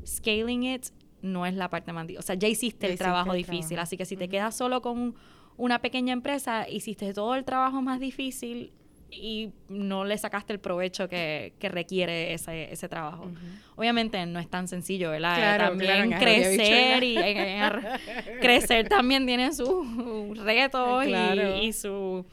scaling 0.05 0.63
it 0.63 0.87
no 1.21 1.45
es 1.45 1.55
la 1.55 1.69
parte 1.69 1.91
más 1.91 2.05
difícil. 2.05 2.19
O 2.19 2.21
sea, 2.21 2.35
ya 2.35 2.47
hiciste 2.47 2.87
el 2.87 2.97
trabajo 2.97 3.33
difícil. 3.33 3.79
Así 3.79 3.97
que 3.97 4.05
si 4.05 4.15
te 4.15 4.29
quedas 4.29 4.55
solo 4.55 4.81
con 4.81 5.15
una 5.57 5.79
pequeña 5.79 6.13
empresa, 6.13 6.69
hiciste 6.69 7.13
todo 7.13 7.35
el 7.35 7.43
trabajo 7.43 7.81
más 7.81 7.99
difícil 7.99 8.71
y 9.09 9.51
no 9.69 10.03
le 10.03 10.17
sacaste 10.17 10.53
el 10.53 10.59
provecho 10.59 11.07
que, 11.07 11.53
requiere 11.61 12.33
ese, 12.33 12.71
ese 12.71 12.87
trabajo. 12.87 13.31
Obviamente 13.75 14.23
no 14.25 14.39
es 14.39 14.49
tan 14.49 14.67
sencillo, 14.67 15.11
¿verdad? 15.11 15.57
también 15.57 16.11
crecer 16.11 17.03
y 17.03 17.15
crecer 18.41 18.87
también 18.87 19.25
tiene 19.25 19.51
sus 19.53 20.37
retos 20.37 21.05
y, 21.05 21.65
y 21.65 21.73
su 21.73 22.25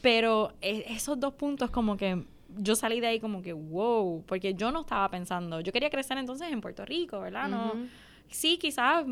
pero 0.00 0.52
e, 0.60 0.84
esos 0.88 1.18
dos 1.18 1.34
puntos 1.34 1.70
como 1.70 1.96
que 1.96 2.24
yo 2.56 2.74
salí 2.74 3.00
de 3.00 3.08
ahí 3.08 3.20
como 3.20 3.42
que, 3.42 3.52
wow, 3.52 4.24
porque 4.26 4.54
yo 4.54 4.72
no 4.72 4.80
estaba 4.80 5.08
pensando, 5.10 5.60
yo 5.60 5.72
quería 5.72 5.90
crecer 5.90 6.18
entonces 6.18 6.50
en 6.50 6.60
Puerto 6.60 6.84
Rico, 6.84 7.20
¿verdad? 7.20 7.48
No, 7.48 7.74
sí, 8.28 8.58
quizás 8.58 9.04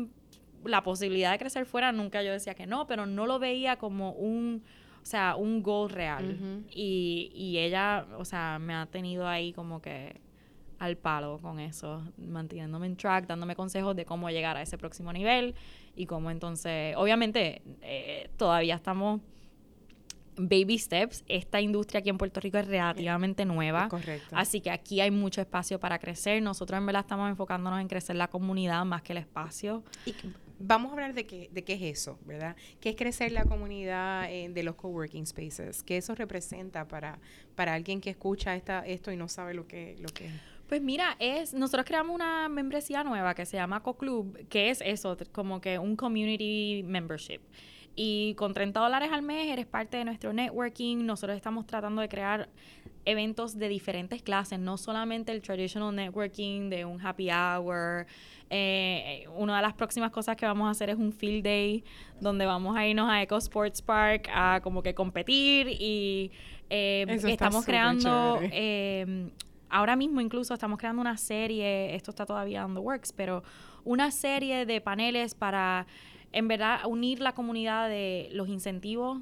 la 0.63 0.83
posibilidad 0.83 1.31
de 1.31 1.39
crecer 1.39 1.65
fuera, 1.65 1.91
nunca 1.91 2.21
yo 2.21 2.31
decía 2.31 2.53
que 2.53 2.67
no, 2.67 2.85
pero 2.87 3.05
no 3.05 3.25
lo 3.25 3.39
veía 3.39 3.77
como 3.77 4.11
un, 4.11 4.61
o 5.01 5.05
sea, 5.05 5.35
un 5.35 5.63
goal 5.63 5.89
real. 5.89 6.65
y, 6.69 7.31
y 7.33 7.59
ella, 7.59 8.05
o 8.17 8.25
sea, 8.25 8.59
me 8.59 8.73
ha 8.73 8.85
tenido 8.85 9.27
ahí 9.27 9.53
como 9.53 9.81
que 9.81 10.19
al 10.79 10.95
palo 10.95 11.39
con 11.41 11.59
eso, 11.59 12.01
manteniéndome 12.17 12.87
en 12.87 12.95
track, 12.95 13.27
dándome 13.27 13.55
consejos 13.55 13.95
de 13.95 14.05
cómo 14.05 14.29
llegar 14.29 14.55
a 14.57 14.61
ese 14.61 14.77
próximo 14.77 15.11
nivel 15.11 15.53
y 15.95 16.05
cómo 16.05 16.31
entonces, 16.31 16.95
obviamente, 16.97 17.61
eh, 17.81 18.29
todavía 18.37 18.75
estamos 18.75 19.19
baby 20.39 20.77
steps. 20.77 21.23
Esta 21.27 21.61
industria 21.61 21.99
aquí 21.99 22.09
en 22.09 22.17
Puerto 22.17 22.39
Rico 22.39 22.57
es 22.57 22.67
relativamente 22.67 23.45
nueva. 23.45 23.89
Correcto. 23.89 24.35
Así 24.35 24.61
que 24.61 24.71
aquí 24.71 25.01
hay 25.01 25.11
mucho 25.11 25.41
espacio 25.41 25.79
para 25.79 25.99
crecer. 25.99 26.41
Nosotros 26.41 26.77
en 26.77 26.85
verdad 26.85 27.01
estamos 27.01 27.29
enfocándonos 27.29 27.81
en 27.81 27.87
crecer 27.87 28.15
la 28.15 28.29
comunidad 28.29 28.85
más 28.85 29.01
que 29.01 29.13
el 29.13 29.19
espacio. 29.19 29.83
Y 30.05 30.13
vamos 30.59 30.89
a 30.89 30.93
hablar 30.93 31.13
de 31.13 31.25
qué, 31.25 31.49
de 31.51 31.63
qué 31.63 31.73
es 31.73 31.99
eso, 31.99 32.19
¿verdad? 32.25 32.55
¿Qué 32.79 32.89
es 32.89 32.95
crecer 32.95 33.31
la 33.31 33.45
comunidad 33.45 34.31
eh, 34.31 34.49
de 34.49 34.63
los 34.63 34.75
coworking 34.75 35.25
spaces? 35.25 35.83
¿Qué 35.83 35.97
eso 35.97 36.15
representa 36.15 36.87
para, 36.87 37.19
para 37.55 37.73
alguien 37.73 38.01
que 38.01 38.09
escucha 38.09 38.55
esta, 38.55 38.85
esto 38.85 39.11
y 39.11 39.17
no 39.17 39.27
sabe 39.27 39.53
lo 39.53 39.67
que, 39.67 39.95
lo 39.99 40.09
que 40.09 40.27
es? 40.27 40.33
Pues 40.67 40.83
mira, 40.83 41.15
es 41.17 41.55
nosotros 41.55 41.83
creamos 41.83 42.13
una 42.13 42.47
membresía 42.47 43.03
nueva 43.03 43.33
que 43.33 43.45
se 43.45 43.57
llama 43.57 43.81
CoClub, 43.81 44.47
que 44.49 44.69
es 44.69 44.81
eso, 44.81 45.17
como 45.31 45.59
que 45.59 45.79
un 45.79 45.95
community 45.95 46.83
membership. 46.85 47.39
Y 48.01 48.33
con 48.35 48.53
30 48.53 48.79
dólares 48.79 49.09
al 49.11 49.23
mes 49.23 49.47
eres 49.47 49.65
parte 49.65 49.97
de 49.97 50.05
nuestro 50.05 50.31
networking. 50.31 51.05
Nosotros 51.05 51.35
estamos 51.35 51.67
tratando 51.67 52.01
de 52.01 52.07
crear 52.07 52.47
eventos 53.03 53.57
de 53.59 53.67
diferentes 53.67 54.21
clases, 54.21 54.57
no 54.57 54.77
solamente 54.77 55.33
el 55.33 55.41
traditional 55.41 55.93
networking 55.93 56.69
de 56.69 56.85
un 56.85 57.05
happy 57.05 57.29
hour. 57.29 58.07
Eh, 58.49 59.27
una 59.35 59.57
de 59.57 59.63
las 59.63 59.73
próximas 59.73 60.11
cosas 60.11 60.37
que 60.37 60.45
vamos 60.45 60.69
a 60.69 60.71
hacer 60.71 60.89
es 60.89 60.95
un 60.95 61.11
field 61.11 61.43
day 61.43 61.83
donde 62.21 62.45
vamos 62.45 62.77
a 62.77 62.87
irnos 62.87 63.09
a 63.09 63.21
Eco 63.21 63.35
Sports 63.35 63.81
Park 63.81 64.29
a 64.33 64.61
como 64.63 64.81
que 64.81 64.93
competir 64.93 65.67
y 65.67 66.31
eh, 66.69 67.05
estamos 67.27 67.65
creando 67.65 68.39
eh, 68.41 69.29
ahora 69.69 69.97
mismo 69.97 70.21
incluso 70.21 70.53
estamos 70.53 70.79
creando 70.79 71.01
una 71.01 71.17
serie, 71.17 71.93
esto 71.95 72.11
está 72.11 72.25
todavía 72.25 72.65
on 72.65 72.75
the 72.75 72.79
works, 72.79 73.11
pero 73.11 73.43
una 73.83 74.09
serie 74.09 74.65
de 74.65 74.79
paneles 74.79 75.35
para 75.35 75.85
en 76.31 76.47
verdad 76.47 76.85
unir 76.85 77.19
la 77.19 77.33
comunidad 77.33 77.89
de 77.89 78.29
los 78.31 78.47
incentivos 78.47 79.19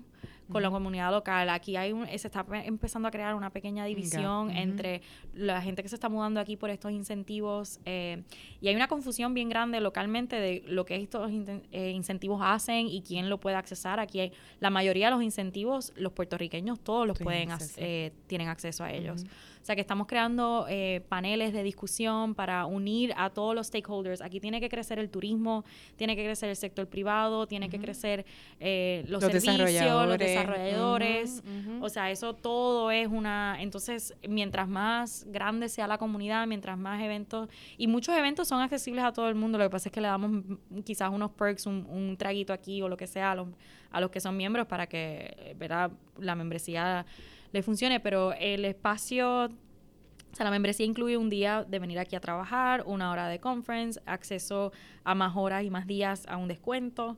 con 0.52 0.64
la 0.64 0.70
comunidad 0.70 1.12
local. 1.12 1.50
Aquí 1.50 1.76
hay 1.76 1.92
un, 1.92 2.06
se 2.08 2.28
está 2.28 2.46
empezando 2.64 3.08
a 3.08 3.12
crear 3.12 3.36
una 3.36 3.50
pequeña 3.50 3.86
división 3.86 4.52
entre 4.52 5.02
la 5.34 5.62
gente 5.62 5.84
que 5.84 5.90
se 5.90 5.96
está 5.96 6.10
mudando 6.10 6.40
aquí 6.40 6.56
por 6.56 6.70
estos 6.70 6.92
incentivos 6.92 7.80
eh, 7.86 8.24
y 8.62 8.68
hay 8.70 8.76
una 8.76 8.88
confusión 8.88 9.34
bien 9.34 9.50
grande 9.50 9.80
localmente 9.82 10.38
de 10.38 10.64
lo 10.68 10.86
que 10.86 10.96
estos 10.96 11.30
eh, 11.72 11.92
incentivos 11.92 12.42
hacen 12.44 12.88
y 12.88 13.02
quién 13.02 13.30
lo 13.30 13.40
puede 13.40 13.56
accesar. 13.56 14.00
Aquí 14.00 14.20
hay, 14.20 14.32
la 14.60 14.70
mayoría 14.70 15.08
de 15.08 15.12
los 15.12 15.24
incentivos, 15.24 15.94
los 15.96 16.14
puertorriqueños 16.14 16.80
todos 16.80 17.06
los 17.06 17.18
pueden, 17.20 17.50
eh, 17.78 18.12
tienen 18.28 18.48
acceso 18.48 18.84
a 18.84 18.92
ellos. 18.92 19.26
Sea 19.68 19.76
que 19.76 19.82
estamos 19.82 20.08
creando 20.08 20.66
eh, 20.70 21.02
paneles 21.10 21.52
de 21.52 21.62
discusión 21.62 22.36
para 22.36 22.66
unir 22.66 23.14
a 23.18 23.30
todos 23.32 23.54
los 23.54 23.68
stakeholders. 23.68 24.22
Aquí 24.22 24.40
tiene 24.40 24.62
que 24.62 24.70
crecer 24.70 24.98
el 24.98 25.10
turismo, 25.10 25.66
tiene 25.98 26.16
que 26.16 26.24
crecer 26.24 26.48
el 26.48 26.56
sector 26.56 26.88
privado, 26.88 27.48
tiene 27.48 27.70
que 27.70 27.78
crecer 27.78 28.26
eh, 28.62 29.04
los, 29.10 29.22
servicios, 29.22 30.08
los 30.08 30.18
desarrolladores. 30.18 31.44
O 31.82 31.90
sea, 31.90 32.10
eso 32.12 32.34
todo 32.34 32.92
es 32.92 33.10
una... 33.10 33.58
Entonces, 33.60 34.16
mientras 34.26 34.70
más 34.70 35.26
grande 35.28 35.68
sea 35.68 35.86
la 35.86 35.98
comunidad, 35.98 36.48
mientras 36.48 36.78
más 36.78 37.02
eventos... 37.04 37.50
Y 37.78 37.88
muchos 37.88 38.16
eventos 38.16 38.48
son 38.48 38.62
accesibles 38.62 39.04
a 39.04 39.12
todo 39.12 39.28
el 39.28 39.36
mundo. 39.36 39.58
Lo 39.58 39.66
que 39.66 39.70
pasa 39.70 39.90
es 39.90 39.94
que 39.94 40.00
le 40.00 40.08
damos 40.08 40.44
quizás 40.86 41.10
unos 41.12 41.32
perks, 41.32 41.66
un, 41.66 42.16
traguito 42.18 42.54
aquí 42.54 42.82
o 42.82 42.88
lo 42.88 42.96
que 42.96 43.06
sea 43.06 43.34
a 43.34 43.36
los, 43.36 43.50
a 43.92 44.00
los 44.00 44.12
que 44.12 44.22
son 44.22 44.38
miembros 44.38 44.66
para 44.66 44.88
que, 44.88 45.56
¿verdad? 45.60 45.92
La 46.18 46.36
membresía 46.36 47.06
le 47.52 47.64
funcione, 47.64 48.00
pero 48.00 48.34
el 48.34 48.66
espacio, 48.66 49.46
o 49.46 50.36
sea, 50.36 50.44
la 50.44 50.52
membresía 50.52 50.86
incluye 50.86 51.18
un 51.18 51.30
día 51.30 51.64
de 51.64 51.80
venir 51.80 52.00
aquí 52.00 52.16
a 52.16 52.20
trabajar, 52.20 52.84
una 52.86 53.12
hora 53.12 53.28
de 53.28 53.40
conference, 53.40 54.00
acceso 54.06 54.72
a 55.04 55.16
más 55.16 55.36
horas 55.36 55.64
y 55.64 55.70
más 55.70 55.88
días 55.88 56.26
a 56.28 56.38
un 56.38 56.48
descuento. 56.48 57.18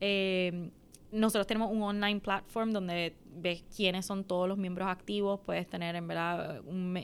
Eh, 0.00 0.70
nosotros 1.12 1.46
tenemos 1.46 1.70
un 1.72 1.82
online 1.82 2.20
platform 2.20 2.70
donde 2.70 3.16
ves 3.34 3.64
quiénes 3.74 4.06
son 4.06 4.24
todos 4.24 4.48
los 4.48 4.58
miembros 4.58 4.88
activos, 4.88 5.40
puedes 5.44 5.68
tener 5.68 5.96
en 5.96 6.06
verdad, 6.06 6.60
un 6.66 6.96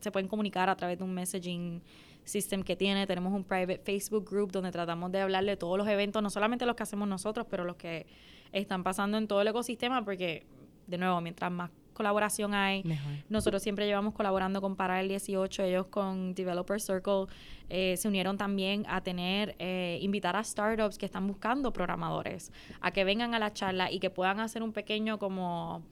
se 0.00 0.10
pueden 0.10 0.28
comunicar 0.28 0.68
a 0.68 0.76
través 0.76 0.98
de 0.98 1.04
un 1.04 1.12
messaging 1.12 1.82
system 2.24 2.62
que 2.62 2.76
tiene, 2.76 3.06
tenemos 3.06 3.32
un 3.32 3.42
private 3.42 3.78
Facebook 3.78 4.28
group 4.28 4.52
donde 4.52 4.70
tratamos 4.70 5.10
de 5.10 5.20
hablarle 5.20 5.52
de 5.52 5.56
todos 5.56 5.76
los 5.76 5.88
eventos, 5.88 6.22
no 6.22 6.30
solamente 6.30 6.66
los 6.66 6.76
que 6.76 6.84
hacemos 6.84 7.08
nosotros, 7.08 7.46
pero 7.50 7.64
los 7.64 7.76
que 7.76 8.06
están 8.52 8.84
pasando 8.84 9.18
en 9.18 9.26
todo 9.26 9.40
el 9.40 9.48
ecosistema, 9.48 10.04
porque 10.04 10.46
de 10.86 10.98
nuevo, 10.98 11.20
mientras 11.20 11.50
más 11.50 11.70
colaboración 11.92 12.54
hay. 12.54 12.84
Nosotros 13.28 13.62
siempre 13.62 13.86
llevamos 13.86 14.14
colaborando 14.14 14.60
con 14.60 14.76
Para 14.76 15.00
el 15.00 15.08
18, 15.08 15.62
ellos 15.64 15.86
con 15.86 16.34
Developer 16.34 16.80
Circle 16.80 17.26
eh, 17.68 17.96
se 17.96 18.08
unieron 18.08 18.36
también 18.36 18.84
a 18.88 19.00
tener, 19.00 19.54
eh, 19.58 19.98
invitar 20.02 20.36
a 20.36 20.44
startups 20.44 20.98
que 20.98 21.06
están 21.06 21.26
buscando 21.26 21.72
programadores 21.72 22.52
a 22.80 22.90
que 22.90 23.04
vengan 23.04 23.34
a 23.34 23.38
la 23.38 23.52
charla 23.52 23.90
y 23.90 23.98
que 23.98 24.10
puedan 24.10 24.40
hacer 24.40 24.62
un 24.62 24.72
pequeño 24.72 25.18
como... 25.18 25.82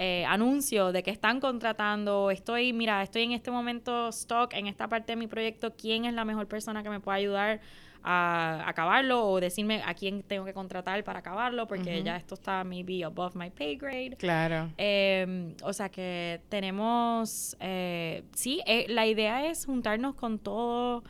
Eh, 0.00 0.24
anuncio 0.28 0.92
de 0.92 1.02
que 1.02 1.10
están 1.10 1.40
contratando, 1.40 2.30
estoy, 2.30 2.72
mira, 2.72 3.02
estoy 3.02 3.24
en 3.24 3.32
este 3.32 3.50
momento 3.50 4.10
stock 4.10 4.54
en 4.54 4.68
esta 4.68 4.86
parte 4.88 5.10
de 5.10 5.16
mi 5.16 5.26
proyecto, 5.26 5.74
¿quién 5.74 6.04
es 6.04 6.14
la 6.14 6.24
mejor 6.24 6.46
persona 6.46 6.84
que 6.84 6.88
me 6.88 7.00
pueda 7.00 7.16
ayudar 7.16 7.60
a 8.02 8.64
acabarlo 8.66 9.26
o 9.28 9.40
decirme 9.40 9.82
a 9.84 9.94
quién 9.94 10.22
tengo 10.22 10.44
que 10.44 10.54
contratar 10.54 11.02
para 11.04 11.18
acabarlo 11.20 11.66
porque 11.66 12.02
ya 12.02 12.16
esto 12.16 12.34
está 12.34 12.64
maybe 12.64 13.04
above 13.04 13.36
my 13.36 13.50
pay 13.50 13.76
grade. 13.76 14.16
Claro. 14.18 14.70
Em, 14.76 15.54
o 15.62 15.72
sea 15.72 15.88
que 15.88 16.40
tenemos, 16.48 17.56
eh, 17.60 18.24
sí, 18.34 18.62
eh, 18.66 18.86
la 18.88 19.06
idea 19.06 19.46
es 19.46 19.66
juntarnos 19.66 20.14
con 20.14 20.38
todo 20.38 21.02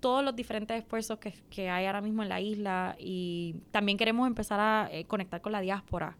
todos 0.00 0.24
los 0.24 0.36
diferentes 0.36 0.78
esfuerzos 0.78 1.18
que, 1.18 1.34
que, 1.50 1.68
hay 1.68 1.86
ahora 1.86 2.00
mismo 2.00 2.22
en 2.22 2.28
la 2.28 2.40
isla 2.40 2.94
y 3.00 3.56
también 3.72 3.98
queremos 3.98 4.28
empezar 4.28 4.60
a 4.60 4.88
eh, 4.92 5.04
conectar 5.06 5.40
con 5.40 5.50
la 5.50 5.60
diáspora 5.60 6.16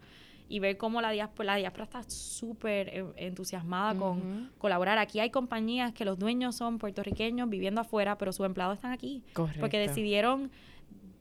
y 0.49 0.61
ver 0.61 0.79
cómo 0.79 1.01
la 1.01 1.11
diáspora, 1.11 1.53
la 1.53 1.57
diáspora 1.57 1.85
está 1.85 2.03
súper 2.05 2.89
eh, 2.89 3.05
entusiasmada 3.17 3.95
con 3.95 4.51
colaborar. 4.59 4.99
Aquí 4.99 5.21
hay 5.21 5.31
compañías 5.31 5.93
que 5.93 6.05
los 6.05 6.19
dueños 6.19 6.57
son 6.57 6.79
puertorriqueños 6.79 7.49
viviendo 7.49 7.81
afuera, 7.81 8.17
pero 8.17 8.33
sus 8.33 8.47
empleados 8.47 8.77
están 8.77 8.93
aquí. 8.93 9.23
Porque 9.61 9.79
decidieron, 9.79 10.51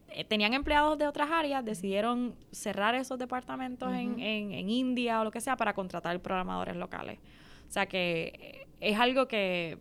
eh, 0.09 0.23
tenían 0.23 0.53
empleados 0.53 0.97
de 0.97 1.07
otras 1.07 1.29
áreas, 1.29 1.65
decidieron 1.65 2.35
cerrar 2.51 2.95
esos 2.95 3.19
departamentos 3.19 3.93
en, 3.93 4.19
en, 4.19 4.53
en 4.53 4.69
India 4.69 5.19
o 5.19 5.25
lo 5.25 5.31
que 5.31 5.41
sea 5.41 5.57
para 5.57 5.73
contratar 5.73 6.17
programadores 6.21 6.77
locales. 6.77 7.19
O 7.67 7.71
sea 7.71 7.85
que 7.85 8.33
eh, 8.39 8.67
es 8.79 8.97
algo 8.97 9.27
que 9.27 9.77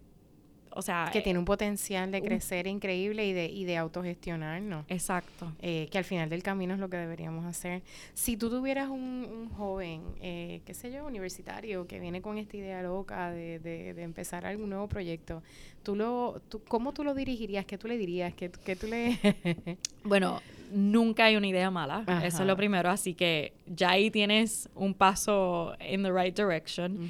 o 0.77 0.83
sea, 0.83 1.09
que 1.11 1.23
tiene 1.23 1.39
un 1.39 1.47
potencial 1.47 2.11
de 2.13 2.21
crecer 2.21 2.67
increíble 2.67 3.27
y 3.27 3.33
de, 3.33 3.47
y 3.47 3.65
de 3.65 3.79
autogestionar, 3.79 4.61
¿no? 4.61 4.85
Exacto. 4.89 5.51
Eh, 5.61 5.89
que 5.91 5.97
al 5.97 6.05
final 6.05 6.29
del 6.29 6.43
camino 6.43 6.75
es 6.75 6.81
lo 6.81 6.91
que 6.91 6.99
deberíamos 6.99 7.47
hacer. 7.47 7.83
Si 8.13 8.37
tú 8.37 8.51
tuvieras 8.51 8.91
un, 8.91 9.49
joven, 9.57 10.03
eh, 10.21 10.61
qué 10.67 10.75
sé 10.75 10.93
yo, 10.93 11.07
universitario, 11.07 11.87
que 11.87 11.99
viene 11.99 12.21
con 12.21 12.37
esta 12.37 12.59
idea 12.59 12.83
loca 12.83 13.31
de, 13.31 13.59
de, 13.59 13.95
de 13.95 14.03
empezar 14.03 14.45
algún 14.45 14.69
nuevo 14.69 14.87
proyecto, 14.87 15.43
¿tú 15.87 15.95
lo, 15.95 16.43
tú, 16.49 16.61
¿cómo 16.67 16.93
tú 16.93 17.05
lo 17.05 17.15
dirigirías? 17.15 17.65
¿Qué 17.65 17.79
tú 17.79 17.87
le 17.87 17.97
dirías? 17.97 18.35
¿Qué, 18.35 18.51
qué 18.51 18.75
tú 18.75 18.89
le...? 18.89 19.21
bueno, 20.05 20.43
nunca 20.73 21.27
hay 21.27 21.37
una 21.37 21.47
idea 21.47 21.71
mala. 21.71 22.03
Eso 22.25 22.43
es 22.43 22.47
lo 22.49 22.57
primero. 22.57 22.91
Así 22.91 23.15
que 23.15 23.53
ya 23.67 23.91
ahí 23.91 24.11
tienes 24.11 24.69
un 24.75 24.95
paso 24.95 25.77
in 25.89 26.03
the 26.03 26.11
right 26.11 26.37
direction. 26.37 27.09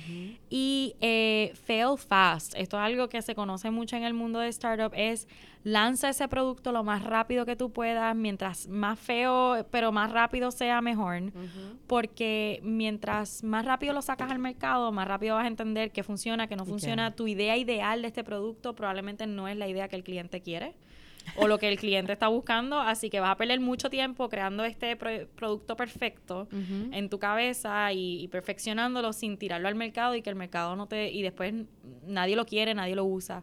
Y 0.51 0.95
eh, 1.01 1.55
fail 1.55 1.97
fast. 1.97 2.55
Esto 2.55 2.77
es 2.77 2.83
algo 2.83 3.09
que 3.09 3.23
se 3.23 3.35
conoce 3.35 3.71
mucho 3.71 3.97
en 3.97 4.05
el 4.05 4.12
mundo 4.12 4.41
de 4.41 4.49
startup. 4.49 4.93
Es 4.95 5.27
lanza 5.66 6.11
ese 6.11 6.29
producto 6.29 6.70
lo 6.70 6.85
más 6.85 7.02
rápido 7.02 7.44
que 7.44 7.57
tú 7.57 7.72
puedas. 7.72 8.14
Mientras 8.14 8.68
más 8.68 9.00
feo, 9.00 9.66
pero 9.72 9.90
más 9.90 10.12
rápido 10.12 10.52
sea, 10.52 10.81
mejor. 10.81 11.33
Porque 11.88 12.61
mientras 12.62 13.42
más 13.42 13.64
rápido 13.64 13.92
lo 13.92 14.00
sacas 14.00 14.31
al 14.31 14.38
mercado, 14.38 14.92
más 14.92 15.09
rápido 15.09 15.35
vas 15.35 15.44
a 15.44 15.48
entender 15.48 15.90
qué 15.90 16.05
funciona, 16.05 16.46
qué 16.46 16.55
no 16.55 16.64
funciona. 16.64 17.16
Tu 17.16 17.26
idea 17.26 17.57
ideal 17.57 18.00
de 18.02 18.09
este 18.09 18.22
producto 18.22 18.76
probablemente 18.76 19.26
no 19.26 19.48
es 19.48 19.57
la 19.57 19.66
idea 19.66 19.88
que 19.88 19.96
el 19.96 20.05
cliente 20.05 20.40
quiere 20.40 20.76
o 21.35 21.48
lo 21.48 21.59
que 21.59 21.68
el 21.68 21.76
cliente 21.76 22.12
está 22.12 22.29
buscando, 22.29 22.79
así 22.79 23.11
que 23.11 23.18
vas 23.18 23.33
a 23.33 23.37
perder 23.37 23.59
mucho 23.59 23.90
tiempo 23.90 24.29
creando 24.29 24.64
este 24.64 24.94
producto 24.94 25.76
perfecto 25.76 26.46
en 26.92 27.09
tu 27.09 27.18
cabeza 27.18 27.92
y, 27.92 28.29
perfeccionándolo 28.29 29.12
sin 29.12 29.37
tirarlo 29.37 29.66
al 29.66 29.74
mercado 29.74 30.14
y 30.14 30.22
que 30.22 30.31
el 30.31 30.37
mercado 30.37 30.76
no 30.76 30.87
te 30.87 31.11
y 31.11 31.22
después 31.22 31.52
nadie 32.07 32.37
lo 32.37 32.46
quiere, 32.46 32.72
nadie 32.72 32.94
lo 32.94 33.05
usa. 33.05 33.42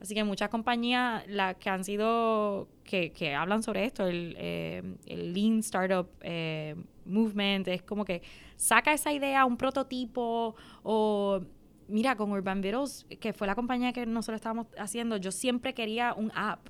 Así 0.00 0.14
que 0.14 0.24
muchas 0.24 0.48
compañías 0.48 1.26
las 1.28 1.56
que 1.56 1.70
han 1.70 1.84
sido 1.84 2.68
que, 2.84 3.34
hablan 3.34 3.62
sobre 3.62 3.84
esto, 3.84 4.06
el, 4.06 4.34
eh, 4.38 4.82
el 5.06 5.32
Lean 5.32 5.60
Startup 5.60 6.08
eh, 6.20 6.76
Movement, 7.04 7.68
es 7.68 7.82
como 7.82 8.04
que 8.04 8.22
saca 8.56 8.92
esa 8.92 9.12
idea, 9.12 9.44
un 9.44 9.56
prototipo 9.56 10.54
o 10.82 11.40
mira, 11.88 12.16
con 12.16 12.32
Urban 12.32 12.60
Vittles, 12.60 13.06
que 13.20 13.32
fue 13.32 13.46
la 13.46 13.54
compañía 13.54 13.92
que 13.92 14.04
nosotros 14.06 14.36
estábamos 14.36 14.66
haciendo, 14.76 15.16
yo 15.16 15.30
siempre 15.30 15.72
quería 15.72 16.14
un 16.14 16.32
app 16.34 16.68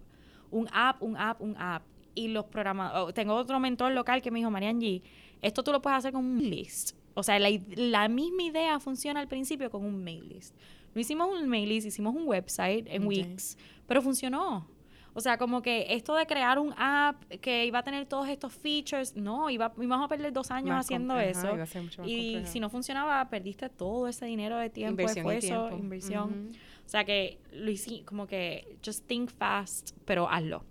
un 0.50 0.68
app, 0.72 1.02
un 1.02 1.16
app, 1.16 1.40
un 1.40 1.56
app. 1.58 1.82
Y 2.14 2.28
los 2.28 2.46
programadores, 2.46 3.14
tengo 3.14 3.34
otro 3.34 3.60
mentor 3.60 3.92
local 3.92 4.22
que 4.22 4.30
me 4.30 4.38
dijo, 4.38 4.50
Marian 4.50 4.80
G, 4.80 5.02
esto 5.42 5.62
tú 5.62 5.70
lo 5.70 5.82
puedes 5.82 5.98
hacer 5.98 6.12
con 6.12 6.24
un 6.24 6.38
list. 6.38 6.96
O 7.14 7.22
sea, 7.22 7.38
la, 7.38 8.08
misma 8.08 8.42
idea 8.42 8.80
funciona 8.80 9.20
al 9.20 9.28
principio 9.28 9.70
con 9.70 9.84
un 9.84 10.02
mail 10.02 10.28
list. 10.28 10.54
No 10.96 11.00
hicimos 11.02 11.28
un 11.28 11.46
mail 11.46 11.68
list, 11.68 11.86
hicimos 11.86 12.14
un 12.14 12.26
website 12.26 12.86
en 12.88 13.06
Wix, 13.06 13.58
pero 13.86 14.00
funcionó. 14.00 14.66
O 15.12 15.20
sea, 15.20 15.36
como 15.36 15.60
que 15.60 15.84
esto 15.90 16.14
de 16.14 16.24
crear 16.26 16.58
un 16.58 16.72
app 16.74 17.22
que 17.42 17.66
iba 17.66 17.80
a 17.80 17.82
tener 17.82 18.06
todos 18.06 18.26
estos 18.30 18.54
features, 18.54 19.14
no, 19.14 19.50
iba, 19.50 19.74
íbamos 19.76 20.06
a 20.06 20.08
perder 20.08 20.32
dos 20.32 20.50
años 20.50 20.74
haciendo 20.74 21.20
eso. 21.20 21.54
y 22.02 22.40
si 22.46 22.60
no 22.60 22.70
funcionaba, 22.70 23.28
perdiste 23.28 23.68
todo 23.68 24.08
ese 24.08 24.24
dinero 24.24 24.56
de 24.56 24.70
tiempo, 24.70 25.02
esfuerzo, 25.02 25.68
inversión. 25.76 26.52
O 26.86 26.88
sea 26.88 27.04
que 27.04 27.40
lo 27.52 27.70
hice 27.70 28.02
como 28.06 28.26
que 28.26 28.78
just 28.82 29.06
think 29.06 29.30
fast, 29.30 29.90
pero 30.06 30.30
hazlo. 30.30 30.64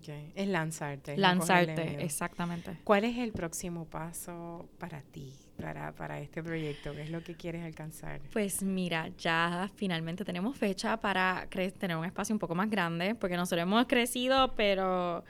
Okay. 0.00 0.32
Es 0.34 0.48
lanzarte. 0.48 1.16
Lanzarte, 1.16 2.02
exactamente. 2.02 2.78
¿Cuál 2.82 3.04
es 3.04 3.16
el 3.18 3.30
próximo 3.30 3.84
paso 3.84 4.68
para 4.78 5.02
ti, 5.02 5.32
para, 5.60 5.92
para 5.92 6.20
este 6.20 6.42
proyecto? 6.42 6.92
¿Qué 6.92 7.02
es 7.02 7.10
lo 7.10 7.22
que 7.22 7.34
quieres 7.34 7.64
alcanzar? 7.64 8.20
Pues 8.32 8.62
mira, 8.62 9.08
ya 9.18 9.70
finalmente 9.76 10.24
tenemos 10.24 10.56
fecha 10.56 10.96
para 10.98 11.46
tener 11.78 11.96
un 11.96 12.04
espacio 12.04 12.34
un 12.34 12.38
poco 12.38 12.54
más 12.54 12.70
grande, 12.70 13.14
porque 13.14 13.36
nosotros 13.36 13.62
hemos 13.62 13.86
crecido, 13.86 14.54
pero 14.56 15.24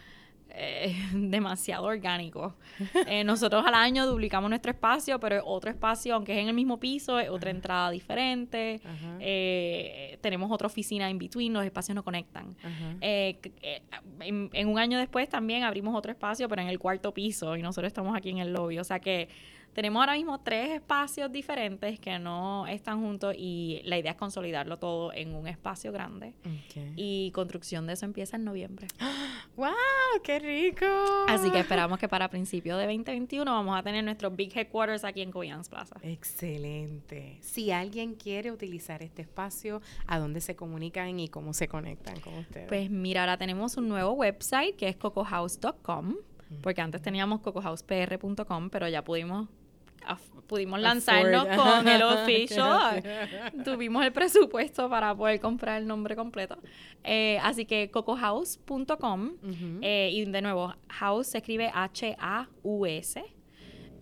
eh, 0.55 0.95
demasiado 1.14 1.87
orgánico. 1.87 2.55
Eh, 3.07 3.25
nosotros 3.25 3.64
al 3.66 3.75
año 3.75 4.07
duplicamos 4.07 4.49
nuestro 4.49 4.71
espacio, 4.71 5.19
pero 5.19 5.45
otro 5.45 5.71
espacio, 5.71 6.14
aunque 6.14 6.33
es 6.33 6.38
en 6.38 6.49
el 6.49 6.55
mismo 6.55 6.79
piso, 6.79 7.19
es 7.19 7.29
otra 7.29 7.51
entrada 7.51 7.90
diferente. 7.90 8.81
Eh, 9.19 10.19
tenemos 10.21 10.51
otra 10.51 10.66
oficina 10.66 11.11
in 11.11 11.19
between, 11.19 11.53
los 11.53 11.64
espacios 11.64 11.95
no 11.95 12.05
conectan. 12.05 12.57
En, 13.01 14.51
en, 14.53 14.69
un 14.69 14.79
año 14.79 14.99
después 14.99 15.29
también 15.29 15.64
abrimos 15.64 15.97
otro 15.97 16.12
espacio, 16.12 16.49
pero 16.49 16.62
en 16.62 16.69
el 16.69 16.79
cuarto 16.79 17.12
piso, 17.12 17.57
y 17.57 17.62
nosotros 17.62 17.88
estamos 17.88 18.16
aquí 18.16 18.31
en 18.31 18.38
el 18.38 18.53
lobby. 18.53 18.79
O 18.79 18.85
sea 18.85 19.01
que 19.01 19.29
tenemos 19.72 20.00
ahora 20.00 20.14
mismo 20.14 20.40
tres 20.40 20.70
espacios 20.70 21.30
diferentes 21.30 22.00
que 22.00 22.18
no 22.18 22.66
están 22.66 23.00
juntos 23.00 23.35
y 23.38 23.80
la 23.85 23.98
idea 23.98 24.12
es 24.12 24.16
consolidarlo 24.16 24.78
todo 24.78 25.12
en 25.12 25.35
un 25.35 25.46
espacio 25.46 25.92
grande. 25.92 26.35
Y 26.96 27.30
construcción 27.33 27.87
de 27.87 27.94
eso 27.94 28.04
empieza 28.04 28.37
en 28.37 28.44
noviembre. 28.44 28.88
¡Wow! 29.56 29.70
¡Qué 30.22 30.38
rico! 30.38 30.87
Así 31.28 31.50
que 31.50 31.61
esperamos 31.61 31.98
que 31.98 32.09
para 32.09 32.28
principios 32.28 32.78
de 32.78 32.85
2021 32.85 33.50
vamos 33.50 33.78
a 33.78 33.83
tener 33.83 34.02
nuestros 34.04 34.35
big 34.35 34.56
headquarters 34.56 35.04
aquí 35.04 35.22
en 35.22 35.30
Coyans 35.30 35.68
Plaza. 35.68 35.96
Excelente. 36.02 37.38
Si 37.40 37.70
alguien 37.70 38.14
quiere 38.14 38.50
utilizar 38.50 39.02
este 39.02 39.22
espacio, 39.22 39.80
¿a 40.06 40.18
dónde 40.18 40.40
se 40.40 40.56
comunican 40.56 41.18
y 41.20 41.28
cómo 41.28 41.52
se 41.52 41.68
conectan 41.68 42.20
con 42.20 42.35
ustedes? 42.35 42.68
Pues 42.68 42.90
mira, 42.90 43.22
ahora 43.22 43.37
tenemos 43.37 43.76
un 43.76 43.88
nuevo 43.88 44.12
website 44.12 44.76
que 44.76 44.88
es 44.88 44.96
cocohouse.com 44.96 46.16
porque 46.62 46.80
antes 46.80 47.00
teníamos 47.00 47.40
cocohousepr.com, 47.40 48.70
pero 48.70 48.88
ya 48.88 49.04
pudimos 49.04 49.48
pudimos 50.51 50.81
lanzarnos 50.81 51.47
con 51.57 51.87
el 51.87 52.03
official. 52.03 53.03
Tuvimos 53.65 54.05
el 54.05 54.13
presupuesto 54.13 54.91
para 54.91 55.15
poder 55.15 55.39
comprar 55.39 55.81
el 55.81 55.87
nombre 55.87 56.17
completo. 56.17 56.59
Eh, 57.05 57.39
así 57.43 57.65
que 57.65 57.91
cocohouse.com 57.91 59.33
eh, 59.81 60.11
y 60.13 60.25
de 60.25 60.43
nuevo, 60.43 60.75
house 60.89 61.29
se 61.29 61.39
escribe 61.39 61.71
H-A-U-S. 61.73 63.23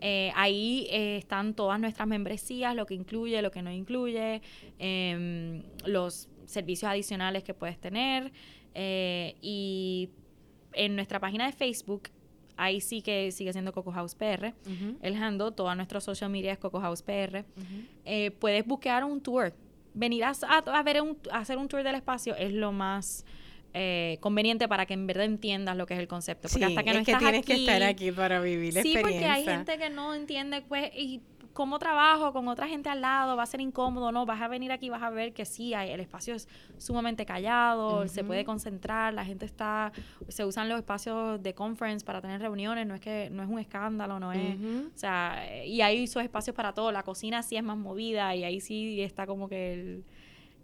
Eh, 0.01 0.33
ahí 0.37 0.87
están 0.91 1.55
todas 1.55 1.79
nuestras 1.79 2.09
membresías, 2.09 2.75
lo 2.75 2.87
que 2.87 2.95
incluye, 2.95 3.43
lo 3.43 3.51
que 3.51 3.63
no 3.63 3.71
incluye, 3.71 4.41
em, 4.79 5.63
los 5.85 6.29
servicios 6.47 6.91
adicionales 6.91 7.45
que 7.45 7.53
puedes 7.55 7.79
tener. 7.79 8.33
y 8.81 10.11
en 10.73 10.95
nuestra 10.95 11.19
página 11.19 11.47
de 11.47 11.53
Facebook 11.53 12.11
ahí 12.59 12.81
sí 12.81 13.01
que 13.01 13.33
sigue 13.33 13.53
siendo 13.53 13.73
Coco 13.73 13.93
House 13.93 14.15
PR. 14.15 14.53
El 15.01 15.15
handle, 15.17 15.53
todas 15.53 15.77
nuestras 15.77 16.05
social 16.05 16.29
media 16.29 16.53
es 16.53 16.59
Coco 16.59 16.81
House 16.81 17.03
PR. 17.03 17.45
Eh, 18.05 18.33
puedes 18.33 18.67
buscar 18.67 19.05
un 19.05 19.21
tour. 19.23 19.55
Venir 19.95 20.25
a, 20.25 20.83
ver 20.83 21.01
un, 21.01 21.17
hacer 21.33 21.57
un 21.57 21.69
tour 21.69 21.83
del 21.83 21.95
espacio 21.95 22.37
es 22.37 22.53
lo 22.53 22.73
más 22.73 23.25
eh, 23.75 24.19
conveniente 24.21 24.69
para 24.69 24.87
que 24.87 24.95
en 24.95 25.07
verdad 25.07 25.25
entiendas 25.25 25.77
lo 25.77 25.87
que 25.87 25.95
es 25.95 26.01
el 26.01 26.09
concepto. 26.09 26.49
Porque 26.49 26.65
hasta 26.65 26.83
que 26.83 26.93
no 26.93 26.99
es 27.01 27.07
que 27.07 27.15
tienes 27.17 27.47
que 27.47 27.55
estar 27.55 27.83
aquí 27.83 28.13
para 28.13 28.41
vivir 28.41 28.75
la 28.75 28.83
sí, 28.83 28.97
porque 29.01 29.25
hay 29.25 29.45
gente 29.45 29.79
que 29.79 29.89
no 29.89 30.15
entiende, 30.15 30.63
pues, 30.63 30.91
y 30.95 31.23
como 31.59 31.81
trabajo 31.81 32.33
con 32.33 32.47
otra 32.47 32.69
gente 32.69 32.89
al 32.89 33.01
lado, 33.01 33.37
va 33.37 33.43
a 33.43 33.47
ser 33.47 33.61
incómodo, 33.61 34.13
no, 34.13 34.25
vas 34.25 34.41
a 34.41 34.47
venir 34.47 34.71
aquí, 34.71 34.91
vas 34.91 35.03
a 35.03 35.11
ver 35.11 35.33
que 35.33 35.45
sí, 35.45 35.75
hay, 35.75 35.91
el 35.91 35.99
espacio 35.99 36.37
es 36.37 36.47
sumamente 36.77 37.27
callado, 37.27 38.07
se 38.07 38.23
puede 38.23 38.45
concentrar, 38.45 39.13
la 39.13 39.25
gente 39.25 39.45
está, 39.45 39.91
se 40.29 40.45
usan 40.45 40.69
los 40.69 40.79
espacios 40.79 41.43
de 41.43 41.55
conference 41.55 42.07
para 42.07 42.21
tener 42.21 42.41
reuniones, 42.41 42.87
no 42.87 42.95
es 42.95 43.01
que, 43.01 43.29
no 43.33 43.43
es 43.43 43.49
un 43.49 43.59
escándalo, 43.59 44.21
no 44.21 44.33
es, 44.33 44.55
o 44.55 44.97
sea, 44.97 45.65
y 45.67 45.81
hay 45.81 46.05
esos 46.05 46.23
espacios 46.23 46.55
para 46.55 46.73
todo, 46.75 46.93
la 46.93 47.03
cocina 47.03 47.43
sí 47.43 47.57
es 47.57 47.65
más 47.65 47.77
movida 47.77 48.37
y 48.37 48.45
ahí 48.45 48.61
sí 48.61 49.03
está 49.03 49.27
como 49.27 49.49
que 49.49 49.73
el 49.73 50.05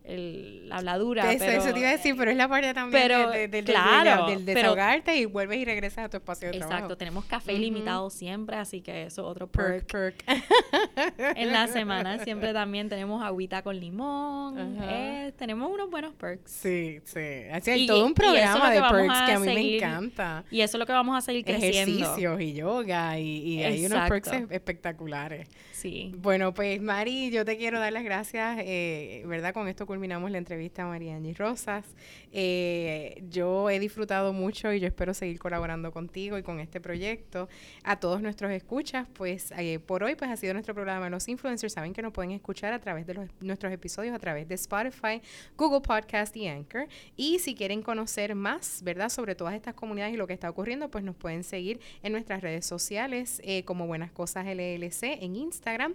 el, 0.05 0.69
la 0.69 0.77
habladura. 0.77 1.33
Eso, 1.33 1.45
pero, 1.45 1.63
eso 1.63 1.73
te 1.73 1.79
iba 1.81 1.89
a 1.89 1.93
decir, 1.93 2.15
pero 2.17 2.31
es 2.31 2.37
la 2.37 2.47
parte 2.47 2.75
también 2.75 3.03
pero, 3.03 3.31
del 3.31 3.65
claro, 3.65 4.27
del 4.27 4.45
desahogarte 4.45 5.17
y 5.17 5.25
vuelves 5.25 5.59
y 5.59 5.65
regresas 5.65 6.05
a 6.05 6.09
tu 6.11 6.19
espacio 6.19 6.49
de 6.49 6.59
trabajo. 6.59 6.75
Exacto, 6.75 6.97
tenemos 6.99 7.25
café 7.25 7.55
ilimitado 7.55 8.11
siempre, 8.11 8.57
así 8.57 8.83
que 8.83 9.05
eso 9.05 9.27
otro 9.27 9.47
perk. 9.47 9.91
perk, 9.91 10.25
en 11.37 11.53
la 11.53 11.67
semana 11.69 12.23
siempre 12.23 12.53
también 12.53 12.89
tenemos 12.89 13.23
agüita 13.23 13.63
con 13.63 13.81
limón, 13.81 14.79
eh, 14.83 15.33
tenemos 15.39 15.71
unos 15.71 15.91
buenos 15.91 16.15
perks. 16.15 16.51
Sí, 16.51 17.01
sí, 17.05 17.45
así 17.51 17.71
hay 17.71 17.87
todo 17.87 18.05
un 18.05 18.15
programa 18.15 18.71
de 18.71 18.81
perks 18.81 19.23
que 19.27 19.33
a 19.33 19.39
mí 19.39 19.47
me 19.47 19.77
encanta. 19.77 20.45
Y 20.51 20.61
eso 20.61 20.77
es 20.77 20.79
lo 20.79 20.87
que 20.87 20.93
vamos 20.93 21.17
a 21.17 21.23
seguir 21.23 21.45
creciendo. 21.45 21.97
Ejercicios 21.97 22.41
y 22.41 22.53
yoga 22.53 23.19
y, 23.19 23.39
y 23.39 23.65
hay 23.65 23.87
unos 23.87 24.09
perks 24.09 24.33
espectaculares. 24.51 25.49
Sí. 25.73 26.13
Bueno, 26.17 26.55
pues 26.55 26.81
Mari, 26.81 27.31
yo 27.31 27.45
te 27.45 27.57
quiero 27.57 27.79
dar 27.79 27.93
las 27.93 28.05
gracias, 28.05 28.59
eh, 28.61 29.23
¿verdad? 29.27 29.53
Con 29.53 29.69
esto 29.69 29.87
culminamos 29.95 30.29
la 30.33 30.39
entrevista 30.39 30.83
a 30.83 30.87
María 30.87 31.15
Angie 31.15 31.35
Rosas. 31.35 31.85
Eh, 32.33 33.23
yo 33.31 33.71
he 33.71 33.79
disfrutado 33.79 34.33
mucho 34.33 34.73
y 34.73 34.81
yo 34.81 34.89
espero 34.89 35.15
seguir 35.15 35.39
colaborando 35.39 35.93
contigo 35.93 36.37
y 36.37 36.43
con 36.43 36.59
este 36.59 36.81
proyecto. 36.81 37.49
A 37.85 38.01
todos 38.01 38.21
nuestros 38.21 38.51
escuchas, 38.51 39.07
pues 39.15 39.53
eh, 39.57 39.79
por 39.79 40.03
hoy 40.03 40.17
pues 40.17 40.33
ha 40.33 40.37
sido 40.37 40.53
nuestro 40.53 40.75
programa 40.75 41.09
Los 41.11 41.29
Influencers. 41.29 41.75
Saben 41.75 41.93
que 41.93 42.03
nos 42.03 42.13
pueden 42.13 42.33
escuchar 42.33 42.73
a 42.73 42.81
través 42.81 43.07
de 43.07 43.29
nuestros 43.39 43.73
episodios, 43.73 44.17
a 44.17 44.19
través 44.19 44.49
de 44.49 44.57
Spotify, 44.57 45.23
Google 45.57 45.81
Podcast 45.81 46.37
y 46.37 46.49
Anchor. 46.49 46.89
Y 47.15 47.39
si 47.39 47.55
quieren 47.55 47.81
conocer 47.81 48.35
más, 48.35 48.83
¿verdad? 48.83 49.11
Sobre 49.11 49.37
todas 49.37 49.55
estas 49.55 49.75
comunidades 49.75 50.13
y 50.13 50.17
lo 50.17 50.27
que 50.27 50.33
está 50.33 50.51
ocurriendo, 50.51 50.91
pues 50.91 51.05
nos 51.05 51.15
pueden 51.15 51.45
seguir 51.45 51.79
en 52.03 52.11
nuestras 52.11 52.43
redes 52.43 52.67
sociales 52.67 53.41
eh, 53.45 53.63
como 53.65 53.87
Buenas 53.87 54.11
Cosas 54.11 54.45
LLC 54.45 55.23
en 55.23 55.37
Instagram. 55.37 55.95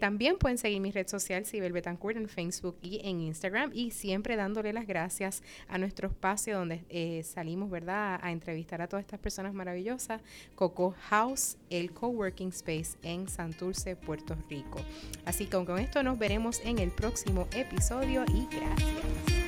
también 0.00 0.38
pueden 0.38 0.56
seguir 0.56 0.80
mi 0.80 0.90
red 0.90 1.06
social 1.06 1.44
Sibel 1.44 1.72
Betancourt 1.72 2.16
en 2.16 2.30
Facebook 2.30 2.78
y 2.80 3.02
en 3.04 3.25
Instagram 3.26 3.70
y 3.74 3.90
siempre 3.90 4.36
dándole 4.36 4.72
las 4.72 4.86
gracias 4.86 5.42
a 5.68 5.78
nuestro 5.78 6.08
espacio 6.08 6.58
donde 6.58 6.84
eh, 6.88 7.22
salimos, 7.24 7.70
¿verdad?, 7.70 8.18
a 8.22 8.32
entrevistar 8.32 8.82
a 8.82 8.88
todas 8.88 9.04
estas 9.04 9.20
personas 9.20 9.54
maravillosas, 9.54 10.22
Coco 10.54 10.94
House, 11.08 11.56
el 11.70 11.92
coworking 11.92 12.48
space 12.48 12.96
en 13.02 13.28
Santurce, 13.28 13.96
Puerto 13.96 14.36
Rico. 14.48 14.80
Así 15.24 15.46
que 15.46 15.64
con 15.64 15.78
esto 15.78 16.02
nos 16.02 16.18
veremos 16.18 16.60
en 16.64 16.78
el 16.78 16.90
próximo 16.90 17.48
episodio 17.52 18.24
y 18.28 18.46
gracias. 18.54 19.45